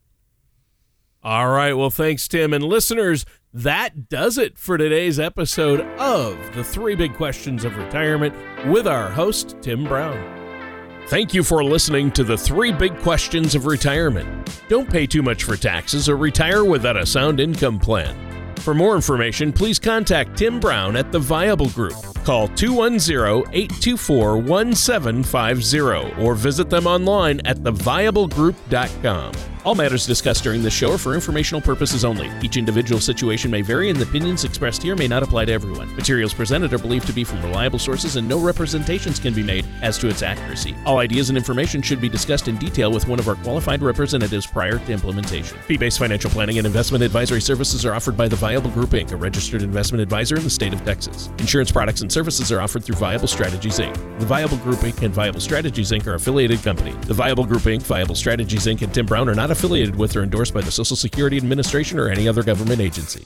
All 1.23 1.49
right. 1.49 1.75
Well, 1.75 1.91
thanks, 1.91 2.27
Tim. 2.29 2.53
And 2.55 2.65
listeners, 2.65 3.27
that 3.53 4.09
does 4.09 4.39
it 4.39 4.57
for 4.57 4.79
today's 4.79 5.21
episode 5.21 5.81
of 5.99 6.39
The 6.55 6.65
Three 6.65 6.95
Big 6.95 7.15
Questions 7.15 7.65
of 7.65 7.77
Retirement 7.77 8.35
with 8.67 8.87
our 8.87 9.11
host, 9.11 9.57
Tim 9.61 9.85
Brown. 9.85 10.39
Thank 11.09 11.35
you 11.35 11.43
for 11.43 11.63
listening 11.63 12.11
to 12.13 12.25
The 12.25 12.39
Three 12.39 12.73
Big 12.73 12.97
Questions 13.01 13.55
of 13.55 13.67
Retirement. 13.67 14.63
Don't 14.69 14.89
pay 14.89 15.07
too 15.07 15.23
much 15.23 15.45
for 15.45 15.57
taxes 15.57 16.09
or 16.09 16.17
retire 16.17 16.65
without 16.65 16.97
a 16.97 17.05
sound 17.05 17.41
income 17.41 17.79
plan. 17.79 18.17
For 18.59 18.75
more 18.75 18.95
information, 18.95 19.53
please 19.53 19.79
contact 19.79 20.39
Tim 20.39 20.61
Brown 20.61 20.97
at 20.97 21.13
The 21.13 21.19
Viable 21.19 21.69
Group. 21.71 22.10
Call 22.25 22.49
210 22.49 23.53
824 23.53 24.39
1750 24.39 26.23
or 26.23 26.35
visit 26.35 26.71
them 26.71 26.87
online 26.87 27.41
at 27.45 27.59
theviablegroup.com. 27.59 29.33
All 29.63 29.75
matters 29.75 30.07
discussed 30.07 30.43
during 30.43 30.63
this 30.63 30.73
show 30.73 30.93
are 30.93 30.99
for 30.99 31.15
informational 31.15 31.61
purposes 31.61 32.03
only. 32.03 32.31
Each 32.43 32.57
individual 32.57 32.99
situation 32.99 33.51
may 33.51 33.61
vary, 33.61 33.91
and 33.91 33.99
the 33.99 34.05
opinions 34.05 34.45
expressed 34.45 34.83
here 34.83 34.97
may 34.97 35.07
not 35.07 35.23
apply 35.23 35.45
to 35.45 35.53
everyone. 35.53 35.95
Materials 35.97 36.33
presented 36.33 36.73
are 36.73 36.79
believed 36.79 37.07
to 37.09 37.13
be 37.13 37.25
from 37.25 37.43
reliable 37.43 37.79
sources, 37.79 38.17
and 38.17 38.27
no 38.27 38.39
representations 38.39 39.19
can 39.19 39.35
be 39.35 39.43
made 39.43 39.67
as 39.83 39.99
to 39.99 40.09
its 40.09 40.23
accuracy. 40.23 40.75
All 40.87 40.97
ideas 40.99 41.29
and 41.29 41.37
information 41.37 41.83
should 41.83 42.01
be 42.01 42.09
discussed 42.09 42.49
in 42.49 42.57
detail 42.57 42.91
with 42.91 43.07
one 43.07 43.19
of 43.19 43.29
our 43.29 43.35
qualified 43.37 43.83
representatives 43.83 44.47
prior 44.47 44.79
to 44.79 44.93
implementation. 44.93 45.59
Fee 45.59 45.77
based 45.77 45.99
financial 45.99 46.31
planning 46.31 46.57
and 46.57 46.67
investment 46.67 47.05
advisory 47.05 47.43
services 47.43 47.85
are 47.85 47.93
offered 47.93 48.17
by 48.17 48.29
the 48.29 48.37
Viable 48.37 48.71
Group 48.71 48.91
Inc., 48.91 49.13
a 49.13 49.17
registered 49.17 49.63
investment 49.63 50.01
advisor 50.01 50.37
in 50.37 50.45
the 50.45 50.51
state 50.51 50.73
of 50.73 50.83
Texas. 50.87 51.29
Insurance 51.39 51.71
products 51.71 52.01
and 52.11 52.13
services 52.13 52.51
are 52.51 52.61
offered 52.61 52.83
through 52.83 52.97
Viable 52.97 53.29
Strategies 53.29 53.79
Inc. 53.79 53.95
The 54.19 54.27
Viable 54.27 54.57
Group 54.57 54.81
Inc. 54.81 55.01
and 55.03 55.15
Viable 55.15 55.39
Strategies 55.39 55.93
Inc. 55.93 56.09
are 56.09 56.15
affiliated 56.15 56.61
company. 56.61 56.91
The 57.07 57.15
Viable 57.15 57.45
Group 57.45 57.63
Inc., 57.63 57.83
Viable 57.83 58.17
Strategies 58.17 58.67
Inc., 58.67 58.83
and 58.83 58.93
Tim 58.93 59.07
Brown 59.07 59.29
are 59.29 59.35
not 59.37 59.53
affiliated 59.53 59.95
with 59.95 60.17
or 60.17 60.25
endorsed 60.25 60.53
by 60.53 60.61
the 60.61 60.73
Social 60.73 60.97
Security 60.97 61.37
Administration 61.37 62.01
or 62.01 62.09
any 62.09 62.27
other 62.27 62.43
government 62.43 62.81
agency. 62.81 63.25